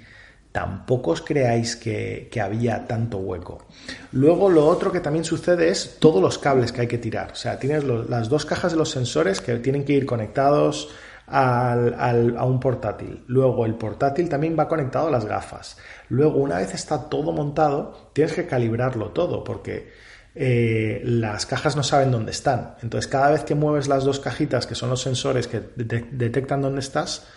[0.51, 3.65] tampoco os creáis que, había tanto hueco.
[4.11, 7.31] Luego lo otro que también sucede es todos los cables que hay que tirar.
[7.31, 10.89] O sea, tienes las dos cajas de los sensores que tienen que ir conectados
[11.27, 11.93] al,
[12.37, 13.23] a un portátil.
[13.27, 15.77] Luego el portátil también va conectado a las gafas.
[16.09, 19.91] Luego una vez está todo montado, tienes que calibrarlo todo porque
[20.39, 22.75] eh, las cajas no saben dónde están.
[22.83, 26.79] Entonces, cada vez que mueves las dos cajitas, que son los sensores que detectan dónde
[26.79, 27.27] estás,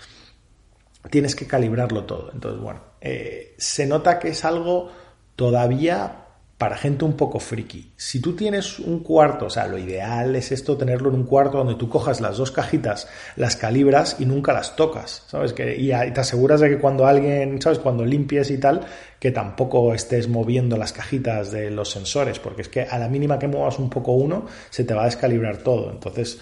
[1.09, 2.31] tienes que calibrarlo todo.
[2.33, 4.91] Entonces, bueno, eh, se nota que es algo
[5.37, 6.27] todavía
[6.61, 7.95] para gente un poco friki.
[7.97, 11.57] Si tú tienes un cuarto, o sea, lo ideal es esto, tenerlo en un cuarto
[11.57, 15.55] donde tú cojas las dos cajitas, las calibras y nunca las tocas, ¿sabes?
[15.55, 17.79] Que, y, te aseguras de que cuando alguien, ¿sabes?
[17.79, 18.83] Cuando limpies y tal,
[19.19, 23.39] que tampoco estés moviendo las cajitas de los sensores, porque es que a la mínima
[23.39, 25.91] que muevas un poco uno, se te va a descalibrar todo.
[25.91, 26.41] Entonces,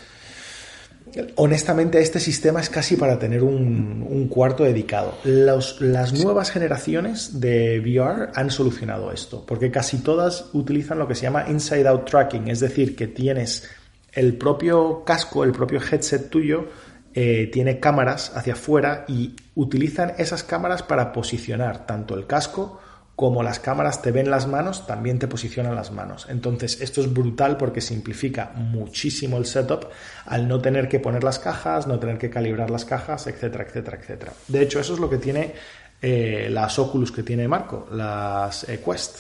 [1.37, 5.19] honestamente este sistema es casi para tener un, cuarto dedicado.
[5.25, 11.23] las nuevas generaciones de VR han solucionado esto, porque casi todas utilizan lo que se
[11.23, 13.69] llama inside out tracking, es decir, que tienes
[14.13, 16.69] el propio casco, el propio headset tuyo,
[17.15, 22.81] eh, tiene cámaras hacia afuera y utilizan esas cámaras para posicionar tanto el casco
[23.19, 26.29] como las cámaras te ven las manos, también te posicionan las manos.
[26.31, 29.87] Entonces, esto es brutal porque simplifica muchísimo el setup
[30.25, 33.99] al no tener que poner las cajas, no tener que calibrar las cajas, etcétera, etcétera,
[34.01, 34.33] etcétera.
[34.47, 35.53] De hecho, eso es lo que tiene
[36.01, 39.19] eh, las Oculus que tiene Marco, las eh, Quest.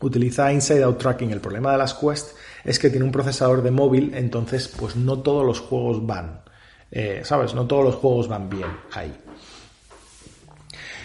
[0.00, 1.32] Utiliza Inside Out Tracking.
[1.32, 2.30] El problema de las Quest
[2.64, 6.40] es que tiene un procesador de móvil, entonces, pues no todos los juegos van.
[6.90, 7.54] Eh, ¿Sabes?
[7.54, 9.14] No todos los juegos van bien ahí.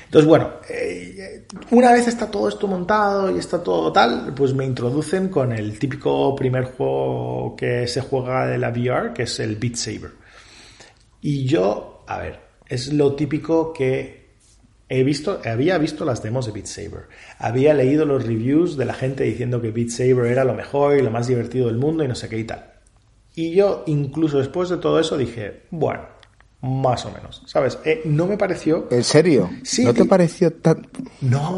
[0.05, 4.65] Entonces, bueno, eh, una vez está todo esto montado y está todo tal, pues me
[4.65, 9.55] introducen con el típico primer juego que se juega de la VR, que es el
[9.55, 10.11] Beat Saber.
[11.21, 14.25] Y yo, a ver, es lo típico que
[14.87, 17.07] he visto, había visto las demos de Beat Saber,
[17.39, 21.01] había leído los reviews de la gente diciendo que Beat Saber era lo mejor y
[21.01, 22.73] lo más divertido del mundo y no sé qué y tal.
[23.35, 26.03] Y yo, incluso después de todo eso, dije, bueno,
[26.65, 27.77] más o menos, ¿sabes?
[27.85, 28.87] Eh, no me pareció...
[28.89, 29.49] ¿En serio?
[29.63, 29.85] Sí.
[29.85, 30.87] ¿No te pareció tan...?
[31.21, 31.57] No,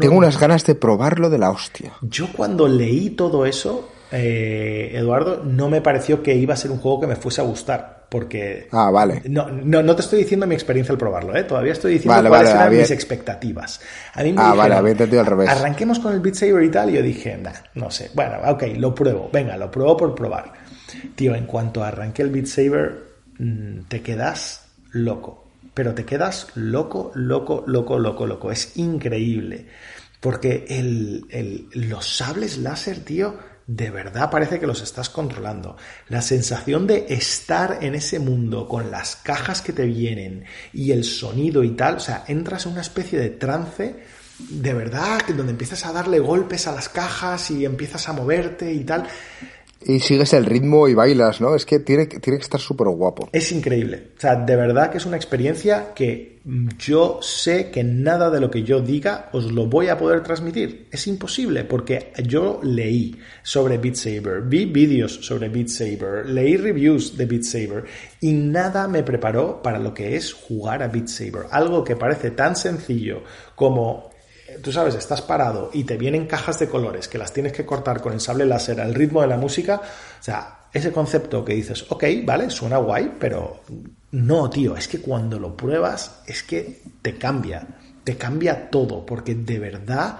[0.00, 1.92] Tengo unas ganas de probarlo de la hostia.
[2.02, 6.78] Yo cuando leí todo eso, eh, Eduardo, no me pareció que iba a ser un
[6.78, 8.06] juego que me fuese a gustar.
[8.08, 8.66] Porque...
[8.72, 9.22] Ah, vale.
[9.28, 11.44] No, no, te estoy diciendo mi experiencia al probarlo, ¿eh?
[11.44, 13.80] Todavía estoy diciendo cuáles eran mis expectativas.
[14.14, 15.48] A mí me ah, vale, había al revés.
[15.48, 18.10] Arranquemos con el Beat Saber y tal, y yo dije, nah, no sé.
[18.14, 19.30] Bueno, ok, lo pruebo.
[19.32, 20.52] Venga, lo pruebo por probar.
[21.14, 23.09] Tío, en cuanto arranqué el Beat Saber,
[23.88, 25.46] te quedas loco.
[25.74, 28.50] Pero te quedas loco, loco, loco, loco, loco.
[28.50, 29.66] Es increíble.
[30.20, 35.76] Porque el, los sables láser, tío, de verdad parece que los estás controlando.
[36.08, 41.04] La sensación de estar en ese mundo con las cajas que te vienen y el
[41.04, 44.04] sonido y tal, o sea, entras en una especie de trance
[44.48, 48.84] de verdad, donde empiezas a darle golpes a las cajas y empiezas a moverte y
[48.84, 49.06] tal.
[49.82, 51.54] Y sigues el ritmo y bailas, ¿no?
[51.54, 53.28] Es que tiene, tiene que estar súper guapo.
[53.32, 54.10] Es increíble.
[54.16, 56.40] O sea, de verdad que es una experiencia que
[56.78, 60.88] yo sé que nada de lo que yo diga os lo voy a poder transmitir.
[60.90, 67.16] Es imposible porque yo leí sobre Beat Saber, vi vídeos sobre Beat Saber, leí reviews
[67.16, 67.84] de Beat Saber
[68.20, 71.46] y nada me preparó para lo que es jugar a Beat Saber.
[71.50, 73.22] Algo que parece tan sencillo
[73.54, 74.09] como
[74.62, 78.00] tú sabes, estás parado y te vienen cajas de colores que las tienes que cortar
[78.00, 79.80] con el sable láser al ritmo de la música,
[80.20, 83.62] o sea, ese concepto que dices, ok, vale, suena guay, pero
[84.12, 87.66] no, tío, es que cuando lo pruebas es que te cambia,
[88.04, 90.18] te cambia todo, porque de verdad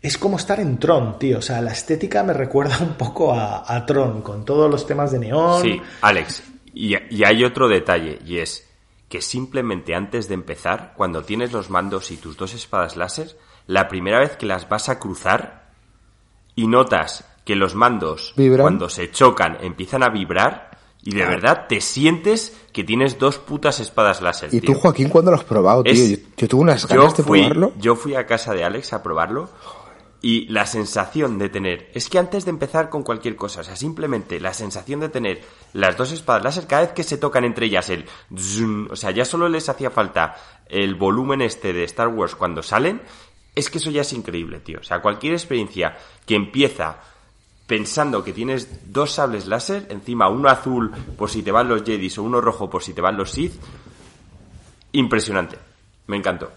[0.00, 1.38] es como estar en Tron, tío.
[1.38, 5.18] O sea, la estética me recuerda un poco a, Tron, con todos los temas de
[5.18, 5.62] neón.
[5.62, 8.66] Sí, Alex, y, y hay otro detalle, y es
[9.08, 13.36] que simplemente antes de empezar, cuando tienes los mandos y tus dos espadas láser,
[13.70, 15.70] la primera vez que las vas a cruzar
[16.56, 21.80] y notas que los mandos, cuando se chocan, empiezan a vibrar y de verdad te
[21.80, 24.52] sientes que tienes dos putas espadas láser.
[24.52, 26.18] ¿Y tú, Joaquín, cuándo lo has probado, tío?
[26.36, 27.72] yo, tuve unas ganas de probarlo.
[27.78, 29.48] Yo fui a casa de Alex a probarlo
[30.20, 33.76] y la sensación de tener, es que antes de empezar con cualquier cosa, o sea,
[33.76, 37.66] simplemente la sensación de tener las dos espadas láser cada vez que se tocan entre
[37.66, 38.04] ellas el
[38.90, 40.36] o sea, ya solo les hacía falta
[40.68, 43.00] el volumen este de Star Wars cuando salen,
[43.54, 44.80] es que eso ya es increíble, tío.
[44.80, 46.98] O sea, cualquier experiencia que empieza
[47.66, 52.18] pensando que tienes dos sables láser, encima uno azul por si te van los Jedis
[52.18, 53.52] o uno rojo por si te van los Sith,
[54.92, 55.56] impresionante.
[56.06, 56.50] Me encantó.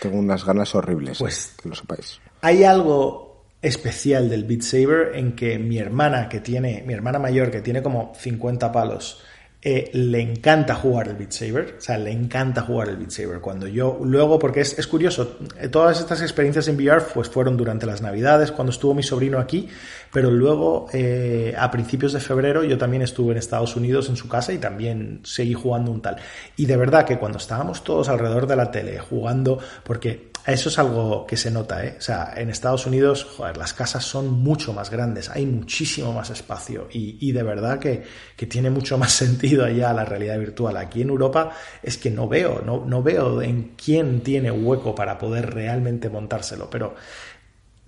[0.00, 2.20] Tengo unas ganas horribles, pues, que lo sepáis.
[2.40, 7.50] Hay algo especial del Beat Saber en que mi hermana que tiene, mi hermana mayor
[7.50, 9.22] que tiene como 50 palos,
[9.64, 13.40] eh, le encanta jugar el Beat Saber, o sea, le encanta jugar el Beat Saber.
[13.40, 17.56] Cuando yo, luego, porque es, es, curioso, eh, todas estas experiencias en VR pues fueron
[17.56, 19.68] durante las Navidades, cuando estuvo mi sobrino aquí,
[20.12, 24.28] pero luego eh, a principios de febrero yo también estuve en Estados Unidos en su
[24.28, 26.16] casa y también seguí jugando un tal.
[26.56, 30.78] Y de verdad que cuando estábamos todos alrededor de la tele jugando, porque eso es
[30.78, 31.94] algo que se nota, ¿eh?
[31.98, 36.30] O sea, en Estados Unidos, joder, las casas son mucho más grandes, hay muchísimo más
[36.30, 38.04] espacio y, de verdad que,
[38.48, 40.76] tiene mucho más sentido allá la realidad virtual.
[40.76, 41.52] Aquí en Europa
[41.82, 46.68] es que no veo, no, no veo en quién tiene hueco para poder realmente montárselo,
[46.68, 46.94] pero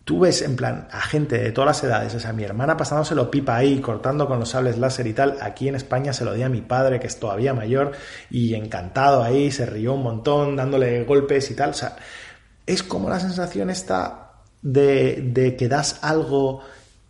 [0.05, 3.31] tú ves en plan a gente de todas las edades, o sea, mi hermana pasándoselo
[3.31, 6.43] pipa ahí, cortando con los sables láser y tal, aquí en España se lo di
[6.43, 7.93] a mi padre, que es todavía mayor,
[8.31, 11.97] y encantado ahí, se rió un montón, dándole golpes y tal, o sea,
[12.67, 14.25] es como la sensación esta
[14.63, 16.61] de, que das algo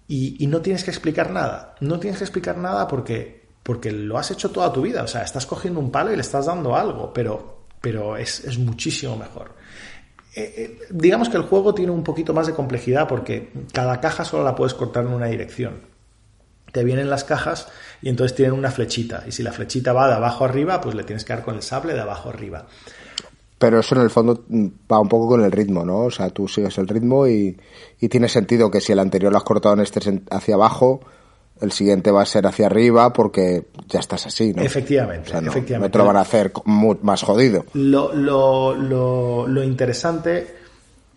[0.09, 1.77] y, no tienes que explicar nada.
[1.81, 5.03] No tienes que explicar nada porque, porque lo has hecho toda tu vida.
[5.03, 9.17] O sea, estás cogiendo un palo y le estás dando algo, pero, pero es, muchísimo
[9.17, 9.55] mejor.
[10.37, 14.25] Eh, eh, digamos que el juego tiene un poquito más de complejidad porque cada caja
[14.25, 15.95] solo la puedes cortar en una dirección.
[16.73, 17.69] Te vienen las cajas
[18.03, 19.23] y entonces tienen una flechita.
[19.29, 21.63] Y si la flechita va de abajo arriba, pues le tienes que dar con el
[21.63, 22.67] sable de abajo arriba.
[23.59, 24.45] Pero eso en el fondo
[24.91, 26.01] va un poco con el ritmo, ¿no?
[26.01, 27.57] O sea, tú sigues el ritmo y,
[28.11, 31.01] tiene sentido que si el anterior lo has cortado en este hacia abajo,
[31.61, 34.63] el siguiente va a ser hacia arriba porque ya estás así, ¿no?
[34.63, 35.79] Efectivamente, no, efectivamente.
[35.79, 37.65] No te lo van a hacer más jodido.
[37.73, 40.64] Lo, lo, lo, lo interesante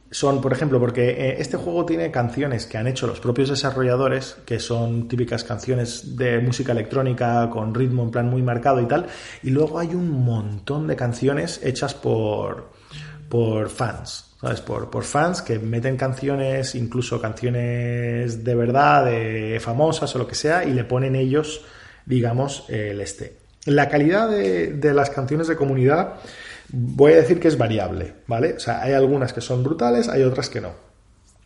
[0.09, 4.37] son, por ejemplo, porque eh, este juego tiene canciones que han hecho los propios desarrolladores,
[4.45, 9.07] que son típicas canciones de música electrónica con ritmo en plan muy marcado y tal,
[9.43, 12.71] y luego hay un montón de canciones hechas por,
[13.27, 14.61] por fans, ¿sabes?
[14.61, 20.35] Por, por fans que meten canciones, incluso canciones de verdad, de famosas o lo que
[20.35, 21.65] sea, y le ponen ellos,
[22.05, 23.37] digamos, el este.
[23.65, 26.13] La calidad de, de las canciones de comunidad
[26.69, 28.55] Voy a decir que es variable, ¿vale?
[28.55, 30.87] O sea, hay algunas que son brutales, hay otras que no.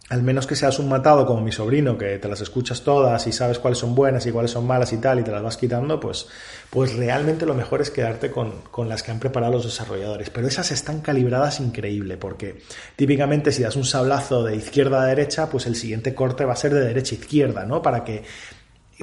[0.10, 3.32] Al menos que seas un matado como mi sobrino, que te las escuchas todas y
[3.32, 6.02] sabes cuáles son buenas y cuáles son malas y tal, y te las vas quitando,
[6.02, 6.28] pues,
[6.70, 10.30] pues realmente lo mejor es quedarte con, con las que han preparado los desarrolladores.
[10.30, 12.62] Pero esas están calibradas increíble, porque
[12.98, 16.58] típicamente si das un sablazo de izquierda a derecha, pues el siguiente corte va a
[16.58, 17.82] ser de derecha a izquierda, ¿no?
[17.82, 18.24] Para que,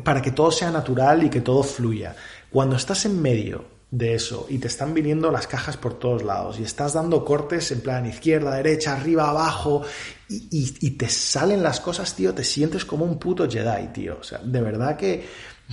[0.04, 2.16] para que todo sea natural y que todo fluya.
[2.50, 6.60] Cuando estás en medio de eso y te están viniendo las cajas por todos lados
[6.60, 9.82] y estás dando cortes en plan izquierda, derecha, arriba, abajo
[10.28, 14.18] y, y, te salen las cosas, tío, te sientes como un puto Jedi, tío.
[14.20, 15.26] O sea, de verdad que,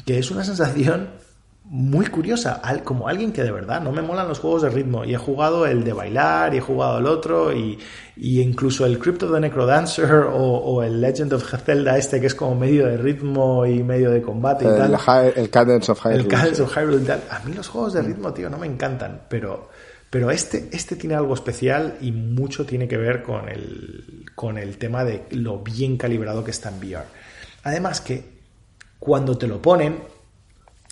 [0.05, 1.09] que es una sensación
[1.67, 5.15] muy curiosa, como alguien que de verdad no me molan los juegos de ritmo y
[5.15, 7.79] he jugado el de bailar y he jugado el otro y,
[8.17, 12.35] incluso el Crypt of the Necrodancer o, o, el Legend of Zelda este que es
[12.35, 15.33] como medio de ritmo y medio de combate y el, tal.
[15.35, 16.19] el Cadence of Hyrule.
[16.21, 17.23] El Cadence of Hyrule y tal.
[17.31, 19.69] A mí los juegos de ritmo, tío, no me encantan, pero,
[20.11, 24.77] pero este, este tiene algo especial y mucho tiene que ver con el, con el
[24.77, 27.05] tema de lo bien calibrado que está en VR.
[27.63, 28.35] Además que
[28.99, 30.14] cuando te lo ponen,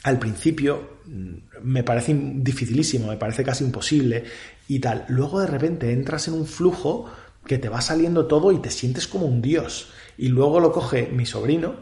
[0.04, 4.24] al principio mm, me parece dificilísimo, me parece casi imposible
[4.68, 5.06] y tal.
[5.08, 7.10] Luego de repente entras en un flujo
[7.46, 9.92] que te va saliendo todo y te sientes como un dios.
[10.18, 11.76] Y luego lo coge mi sobrino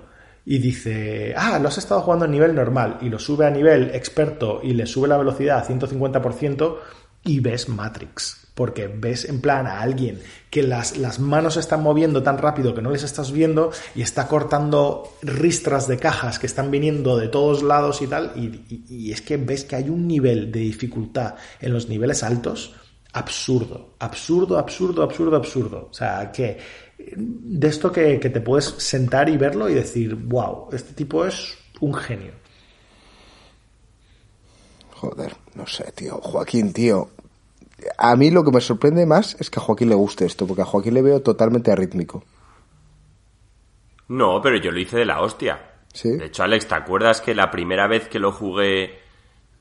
[0.45, 3.91] y dice, ah, lo has estado jugando a nivel normal y lo sube a nivel
[3.93, 6.77] experto y le sube la velocidad a 150%
[7.23, 12.21] y ves Matrix porque ves en plan a alguien que las, las manos están moviendo
[12.21, 16.69] tan rápido que no les estás viendo y está cortando ristras de cajas que están
[16.69, 20.59] viniendo de todos lados y tal, y, es que ves que hay un nivel de
[20.59, 22.75] dificultad en los niveles altos
[23.13, 25.87] absurdo, absurdo, absurdo, absurdo, absurdo.
[25.89, 26.59] O sea, que
[26.99, 31.95] de esto que, te puedes sentar y verlo y decir, wow, este tipo es un
[31.95, 32.33] genio.
[34.97, 36.19] Joder, no sé, tío.
[36.21, 37.09] Joaquín, tío.
[37.97, 40.61] A mí lo que me sorprende más es que a Joaquín le guste esto, porque
[40.61, 42.23] a Joaquín le veo totalmente arrítmico.
[44.07, 45.71] No, pero yo lo hice de la hostia.
[45.93, 46.09] ¿Sí?
[46.17, 48.99] De hecho, Alex, ¿te acuerdas que la primera vez que lo jugué,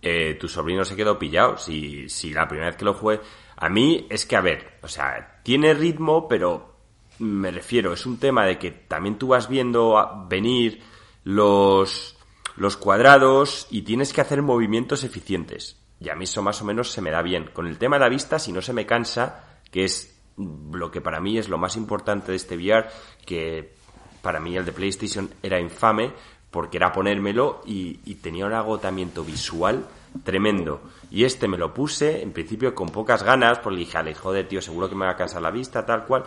[0.03, 1.57] eh, tu sobrino se quedó pillado?
[1.57, 3.21] Si, si la primera vez que lo jugué.
[3.57, 6.75] A mí es que, a ver, o sea, tiene ritmo, pero
[7.19, 10.83] me refiero, es un tema de que también tú vas viendo venir
[11.23, 12.17] los,
[12.57, 15.80] los cuadrados y tienes que hacer movimientos eficientes.
[16.01, 17.51] Y a mí eso más o menos se me da bien.
[17.53, 21.01] Con el tema de la vista, si no se me cansa, que es lo que
[21.01, 22.89] para mí es lo más importante de este VR,
[23.27, 23.75] que
[24.23, 26.13] para mí el de PlayStation era infame,
[26.51, 29.87] porque era ponérmelo y, tenía un agotamiento visual
[30.25, 30.81] tremendo.
[31.11, 34.61] Y este me lo puse, en principio, con pocas ganas, porque dije, Ale, joder, tío,
[34.63, 36.25] seguro que me va a cansar la vista, tal cual.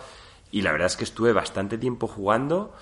[0.52, 2.74] Y la verdad es que estuve bastante tiempo jugando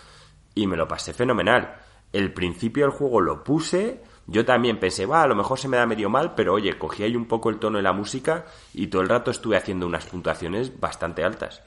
[0.54, 1.76] y me lo pasé fenomenal.
[2.12, 4.02] El principio del juego lo puse,
[4.32, 7.04] yo también pensé, va, a lo mejor se me da medio mal, pero oye, cogí
[7.04, 10.06] ahí un poco el tono de la música y todo el rato estuve haciendo unas
[10.06, 11.62] puntuaciones bastante altas.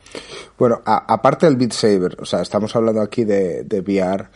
[0.58, 4.28] Bueno, aparte del Beat Saber, o sea, estamos hablando aquí de, de VR,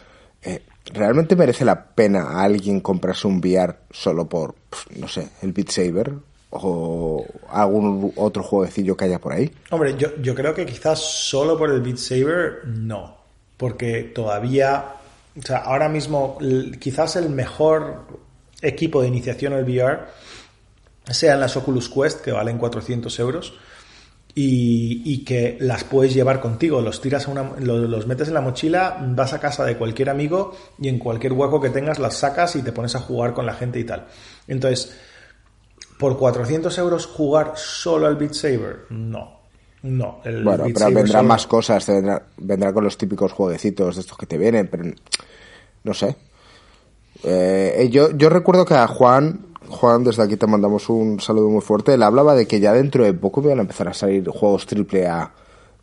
[0.42, 0.62] eh,
[0.92, 4.54] ¿realmente merece la pena a alguien comprarse un VR solo por,
[4.96, 6.12] no sé, el Beat Saber?
[6.50, 9.50] o algún otro jueguecillo que haya por ahí?
[9.70, 13.18] Hombre, yo, yo creo que quizás solo por el Beat Saber no,
[13.56, 14.94] porque todavía,
[15.38, 16.38] o sea, ahora mismo
[16.80, 18.06] quizás el mejor
[18.60, 20.06] equipo de iniciación al VR
[21.10, 23.54] sean las Oculus Quest, que valen 400 euros,
[24.34, 26.80] y, que las puedes llevar contigo.
[26.80, 30.10] Los tiras a una, los, los, metes en la mochila, vas a casa de cualquier
[30.10, 33.46] amigo y en cualquier hueco que tengas las sacas y te pones a jugar con
[33.46, 34.06] la gente y tal.
[34.46, 34.94] Entonces,
[35.98, 38.86] ¿Por 400 euros jugar solo al Beat Saber?
[38.90, 39.36] No.
[39.82, 40.20] No.
[40.24, 41.86] El bueno, pero vendrán más cosas.
[42.36, 44.84] Vendrá, con los típicos jueguecitos de estos que te vienen, pero
[45.88, 46.16] no sé.
[47.24, 51.62] Eh, yo, yo recuerdo que a Juan, Juan, desde aquí te mandamos un saludo muy
[51.62, 51.94] fuerte.
[51.94, 55.06] Él hablaba de que ya dentro de poco van a empezar a salir juegos triple
[55.06, 55.32] A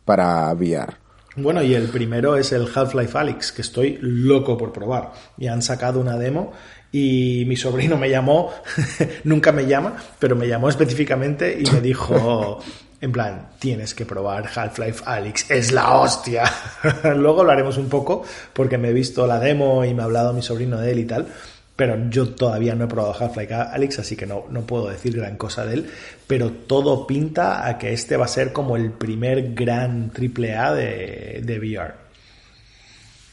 [0.04, 0.94] para VR.
[1.36, 5.12] Bueno, y el primero es el Half-Life Alyx, que estoy loco por probar.
[5.36, 6.52] Y han sacado una demo
[6.92, 8.52] y mi sobrino me llamó,
[9.24, 12.60] nunca me llama, pero me llamó específicamente y me dijo,
[13.00, 16.44] en plan, tienes que probar Half-Life Alyx, es la hostia.
[17.16, 20.32] Luego lo haremos un poco porque me he visto la demo y me ha hablado
[20.32, 21.26] mi sobrino de él y tal.
[21.76, 25.36] Pero yo todavía no he probado Half-Life Alyx, así que no, no puedo decir gran
[25.36, 25.90] cosa de él.
[26.26, 30.72] Pero todo pinta a que este va a ser como el primer gran triple A
[30.72, 31.94] de, de VR.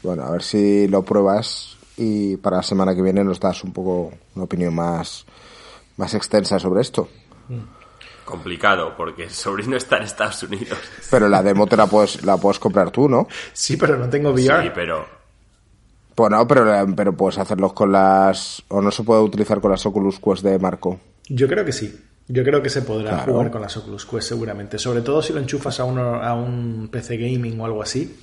[0.02, 3.72] Bueno, a ver si lo pruebas y para la semana que viene nos das un
[3.72, 5.24] poco una opinión más,
[5.96, 7.08] más extensa sobre esto.
[8.24, 10.78] Complicado, porque el sobrino está en Estados Unidos.
[11.10, 13.28] Pero la demo te la puedes, la puedes comprar tú, ¿no?
[13.52, 14.62] Sí, pero no tengo VR.
[14.62, 15.06] Sí, pero...
[16.16, 18.62] Bueno, pero, pero puedes hacerlos con las...
[18.68, 21.00] ¿O no se puede utilizar con las Oculus Quest de Marco?
[21.28, 22.00] Yo creo que sí.
[22.28, 24.78] Yo creo que se podrá jugar con las Oculus Quest seguramente.
[24.78, 28.16] Sobre todo si lo enchufas a, uno, a un PC gaming o algo así,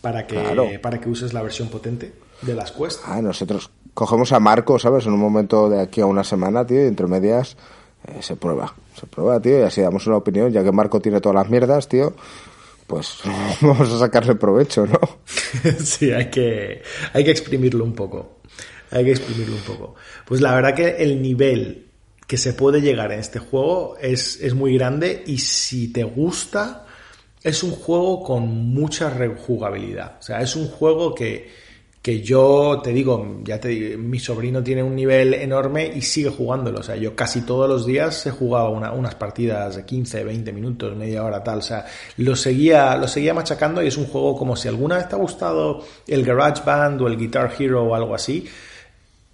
[0.00, 3.00] para que, para que uses la versión potente de las Quest.
[3.06, 5.06] Ah, nosotros cogemos a Marco, ¿sabes?
[5.06, 7.56] En un momento de aquí a una semana, tío, y entre medias
[8.20, 8.74] se prueba.
[8.98, 11.88] Se prueba, tío, y así damos una opinión, ya que Marco tiene todas las mierdas,
[11.88, 12.14] tío.
[12.86, 13.18] Pues
[13.60, 14.98] vamos a sacarle provecho, ¿no?
[15.84, 16.82] sí, hay que,
[17.12, 18.40] hay que exprimirlo un poco.
[18.90, 19.94] Hay que exprimirlo un poco.
[20.26, 21.86] Pues la verdad que el nivel
[22.26, 26.86] que se puede llegar en este juego es, es muy grande y si te gusta,
[27.42, 30.16] es un juego con mucha rejugabilidad.
[30.18, 31.50] O sea, es un juego que,
[32.02, 36.80] que yo te digo, ya te mi sobrino tiene un nivel enorme y sigue jugándolo.
[36.80, 40.96] O sea, yo casi todos los días he jugado unas partidas de 15, 20 minutos,
[40.96, 41.58] media hora, tal.
[41.58, 41.84] O sea,
[42.16, 45.18] lo seguía, lo seguía machacando y es un juego como si alguna vez te ha
[45.18, 48.46] gustado el Garage Band o el Guitar Hero o algo así.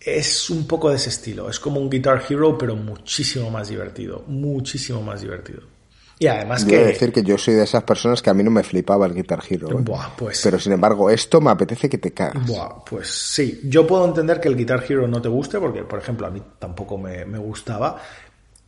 [0.00, 1.48] Es un poco de ese estilo.
[1.48, 4.24] Es como un Guitar Hero, pero muchísimo más divertido.
[4.26, 5.75] Muchísimo más divertido.
[6.18, 6.78] Y además que...
[6.78, 9.42] decir que yo soy de esas personas que a mí no me flipaba el Guitar
[9.48, 9.78] Hero.
[9.78, 9.84] ¿eh?
[10.16, 10.40] pues...
[10.42, 12.46] Pero sin embargo, esto me apetece que te cagas.
[12.46, 13.60] Buah, pues sí.
[13.64, 16.42] Yo puedo entender que el Guitar Hero no te guste, porque, por ejemplo, a mí
[16.58, 18.00] tampoco me, gustaba.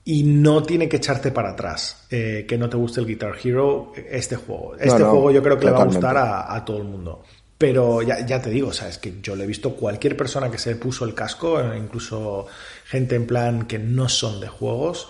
[0.05, 3.92] Y no tiene que echarte para atrás eh, que no te guste el Guitar Hero
[3.96, 4.74] este juego.
[4.76, 7.22] Este juego yo creo que le va a gustar a, todo el mundo.
[7.57, 10.51] Pero ya, ya, te digo, o sea, es que yo le he visto cualquier persona
[10.51, 12.46] que se puso el casco, incluso
[12.84, 15.09] gente en plan que no son de juegos,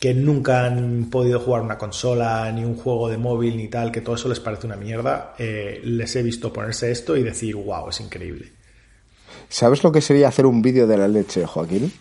[0.00, 4.00] que nunca han podido jugar una consola, ni un juego de móvil, ni tal, que
[4.00, 7.90] todo eso les parece una mierda, eh, les he visto ponerse esto y decir, wow,
[7.90, 8.50] es increíble.
[9.48, 11.92] ¿Sabes lo que sería hacer un vídeo de la leche, Joaquín?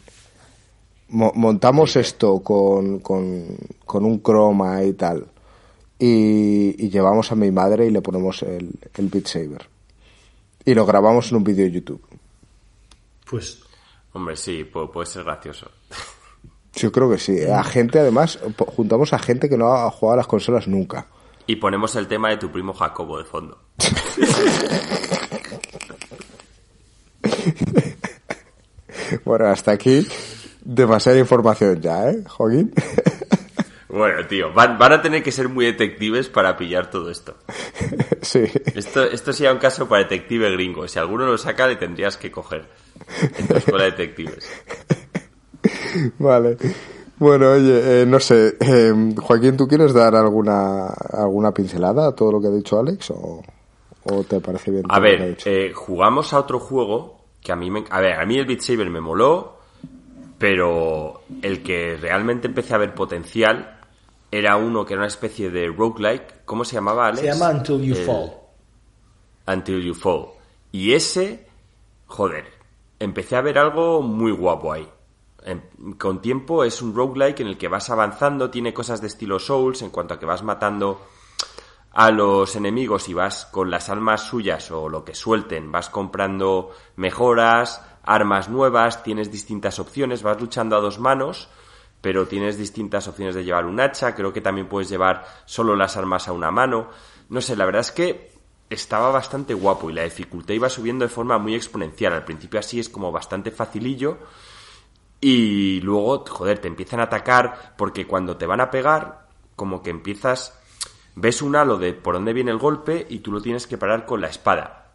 [1.11, 5.25] montamos esto con, con, con, un croma y tal.
[5.97, 9.67] Y, llevamos a mi madre y le ponemos el, el Beat Saber.
[10.63, 12.01] Y lo grabamos en un vídeo de YouTube.
[13.29, 13.59] Pues.
[14.13, 15.69] Hombre, sí, puede, ser gracioso.
[16.75, 17.41] Yo creo que sí.
[17.43, 18.37] A gente, además,
[18.75, 21.07] juntamos a gente que no ha jugado a las consolas nunca.
[21.47, 23.57] Y ponemos el tema de tu primo Jacobo de fondo.
[29.25, 30.07] bueno, hasta aquí
[30.63, 32.71] demasiada información ya, ¿eh, Joaquín?
[33.89, 37.35] Bueno, tío, van, a tener que ser muy detectives para pillar todo esto.
[38.21, 38.43] Sí.
[38.75, 40.87] Esto, esto sería un caso para detective gringo.
[40.87, 42.67] Si alguno lo saca, le tendrías que coger
[43.37, 44.47] en tu escuela de detectives.
[46.19, 46.57] Vale.
[47.19, 52.31] Bueno, oye, eh, no sé, eh, Joaquín, ¿tú quieres dar alguna alguna pincelada a todo
[52.31, 53.43] lo que ha dicho Alex o,
[54.27, 54.83] te parece bien?
[54.87, 57.83] A ver, eh, jugamos a otro juego que a mí me...
[57.89, 59.57] A ver, a mí el Beat Saber me moló,
[60.37, 63.79] pero el que realmente empecé a ver potencial
[64.31, 66.45] era uno que era una especie de roguelike.
[66.45, 67.19] ¿Cómo se llamaba, Alex?
[67.19, 68.31] Se llama Until You Fall.
[69.45, 70.27] Until You Fall.
[70.71, 71.47] Y ese,
[72.07, 72.45] joder,
[72.99, 74.87] empecé a ver algo muy guapo ahí.
[75.97, 79.81] Con tiempo es un roguelike en el que vas avanzando, tiene cosas de estilo Souls
[79.81, 81.01] en cuanto a que vas matando
[81.91, 86.71] a los enemigos y vas con las almas suyas o lo que suelten, vas comprando
[86.95, 91.49] mejoras, armas nuevas, tienes distintas opciones, vas luchando a dos manos,
[92.01, 95.97] pero tienes distintas opciones de llevar un hacha, creo que también puedes llevar solo las
[95.97, 96.89] armas a una mano.
[97.29, 98.31] No sé, la verdad es que
[98.69, 102.13] estaba bastante guapo y la dificultad iba subiendo de forma muy exponencial.
[102.13, 104.19] Al principio así es como bastante facilillo
[105.21, 109.89] y luego, joder, te empiezan a atacar porque cuando te van a pegar, como que
[109.89, 110.57] empiezas,
[111.15, 114.05] ves un halo de por dónde viene el golpe y tú lo tienes que parar
[114.05, 114.93] con la espada.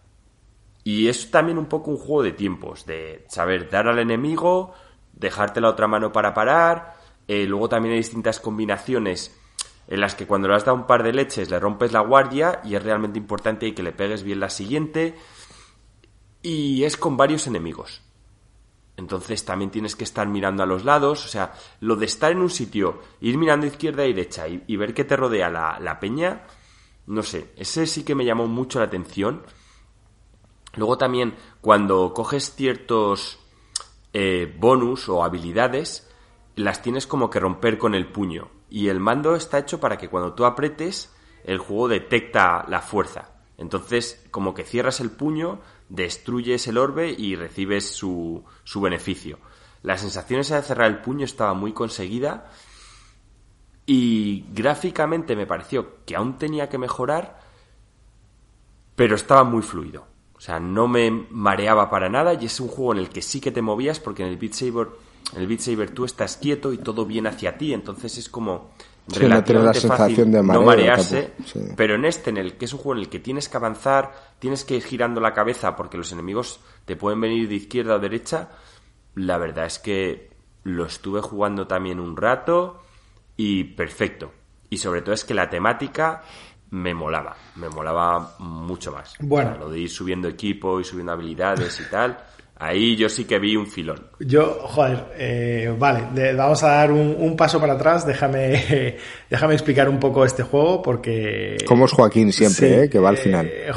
[0.82, 4.72] Y es también un poco un juego de tiempos, de saber dar al enemigo,
[5.12, 6.94] dejarte la otra mano para parar,
[7.28, 9.38] eh, luego también hay distintas combinaciones
[9.86, 12.60] en las que cuando le has dado un par de leches le rompes la guardia
[12.64, 15.14] y es realmente importante que le pegues bien la siguiente
[16.42, 18.02] y es con varios enemigos.
[18.96, 22.38] Entonces también tienes que estar mirando a los lados, o sea, lo de estar en
[22.38, 26.46] un sitio, ir mirando izquierda y derecha y, ver que te rodea la, la peña,
[27.06, 29.42] no sé, ese sí que me llamó mucho la atención
[30.76, 33.38] Luego también cuando coges ciertos
[34.12, 36.10] eh, bonus o habilidades,
[36.56, 38.50] las tienes como que romper con el puño.
[38.68, 41.14] Y el mando está hecho para que cuando tú apretes,
[41.44, 43.30] el juego detecta la fuerza.
[43.56, 49.38] Entonces, como que cierras el puño, destruyes el orbe y recibes su, su beneficio.
[49.82, 52.50] La sensación esa de cerrar el puño estaba muy conseguida
[53.86, 57.40] y gráficamente me pareció que aún tenía que mejorar,
[58.96, 60.06] pero estaba muy fluido.
[60.36, 63.40] O sea, no me mareaba para nada y es un juego en el que sí
[63.40, 64.88] que te movías porque en el Beat Saber,
[65.34, 68.70] en el Beat Saber tú estás quieto y todo viene hacia ti, entonces es como
[69.08, 71.32] relativamente fácil de no marearse,
[71.76, 74.12] pero en este en el que es un juego en el que tienes que avanzar,
[74.38, 77.98] tienes que ir girando la cabeza porque los enemigos te pueden venir de izquierda o
[77.98, 78.48] derecha,
[79.14, 80.30] la verdad es que
[80.64, 82.82] lo estuve jugando también un rato
[83.36, 84.32] y perfecto.
[84.70, 86.22] Y sobre todo es que la temática
[86.70, 89.14] me molaba, me molaba mucho más.
[89.20, 89.56] Bueno.
[89.58, 92.18] lo de ir subiendo equipo y subiendo habilidades y tal.
[92.64, 94.06] Ahí yo sí que vi un filón.
[94.20, 98.06] Yo, joder, eh, vale, vamos a dar un, paso para atrás.
[98.06, 98.96] Déjame,
[99.30, 101.58] déjame explicar un poco este juego porque.
[101.66, 103.50] Como es Joaquín siempre, eh, que va al final.
[103.52, 103.70] Eh,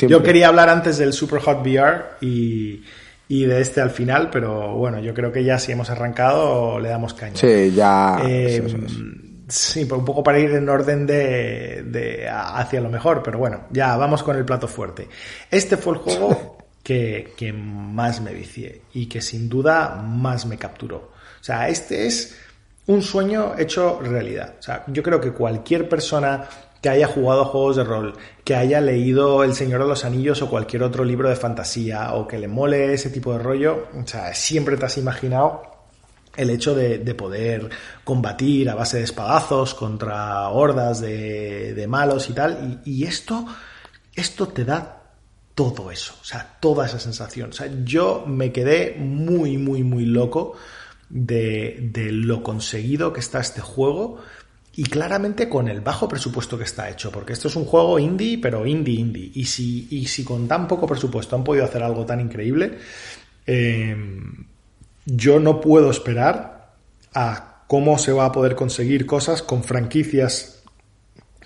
[0.06, 2.82] yo quería hablar antes del Super Hot VR y,
[3.26, 6.90] y, de este al final, pero bueno, yo creo que ya si hemos arrancado le
[6.90, 7.36] damos caña.
[7.36, 8.20] Sí, ya.
[9.46, 14.22] Sí, un poco para ir en orden de, hacia lo mejor, pero bueno, ya vamos
[14.22, 15.08] con el plato fuerte.
[15.50, 16.53] Este fue el juego
[16.84, 21.12] que, más me vicié y que sin duda más me capturó.
[21.40, 22.36] O sea, este es
[22.86, 24.56] un sueño hecho realidad.
[24.58, 26.46] O sea, yo creo que cualquier persona
[26.80, 28.14] que haya jugado juegos de rol,
[28.44, 32.28] que haya leído El Señor de los Anillos o cualquier otro libro de fantasía o
[32.28, 35.62] que le mole ese tipo de rollo, o sea, siempre te has imaginado
[36.36, 37.70] el hecho de, poder
[38.02, 42.82] combatir a base de espadazos contra hordas de, malos y tal.
[42.84, 43.46] Y, esto,
[44.14, 44.93] esto te da
[45.54, 47.50] todo eso, o sea, toda esa sensación.
[47.50, 50.56] O sea, yo me quedé muy, muy, muy loco
[51.08, 54.20] de, de lo conseguido que está este juego
[54.76, 58.38] y claramente con el bajo presupuesto que está hecho, porque esto es un juego indie,
[58.38, 59.30] pero indie, indie.
[59.34, 62.78] Y si, y si con tan poco presupuesto han podido hacer algo tan increíble,
[63.46, 63.96] eh,
[65.06, 66.74] yo no puedo esperar
[67.14, 70.53] a cómo se va a poder conseguir cosas con franquicias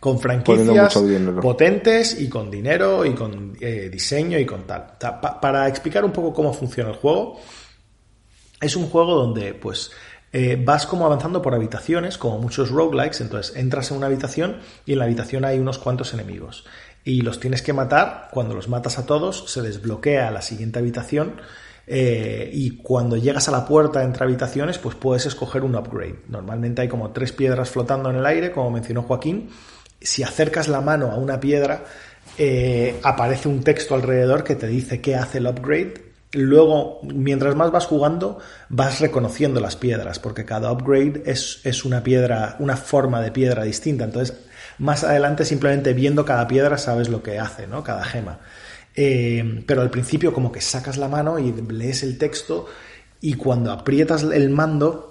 [0.01, 0.94] con franquicias
[1.40, 4.96] potentes y con dinero y con eh, diseño y con tal.
[5.40, 7.38] para explicar un poco cómo funciona el juego,
[8.61, 9.90] es un juego donde pues
[10.32, 14.92] eh, vas como avanzando por habitaciones, como muchos roguelikes, entonces entras en una habitación y
[14.92, 16.64] en la habitación hay unos cuantos enemigos
[17.05, 21.40] y los tienes que matar, cuando los matas a todos se desbloquea la siguiente habitación
[21.86, 26.20] eh, y cuando llegas a la puerta entre habitaciones, pues puedes escoger un upgrade.
[26.28, 29.49] Normalmente hay como tres piedras flotando en el aire, como mencionó Joaquín.
[30.01, 31.84] Si acercas la mano a una piedra,
[32.36, 36.09] eh, aparece un texto alrededor que te dice qué hace el upgrade.
[36.32, 38.38] Luego, mientras más vas jugando,
[38.68, 43.64] vas reconociendo las piedras, porque cada upgrade es, es una piedra, una forma de piedra
[43.64, 44.05] distinta.
[44.05, 44.36] Entonces,
[44.78, 47.82] más adelante, simplemente viendo cada piedra, sabes lo que hace, ¿no?
[47.82, 48.40] Cada gema.
[48.94, 52.66] Eh, pero al principio como que sacas la mano y lees el texto
[53.20, 55.07] y cuando aprietas el mando,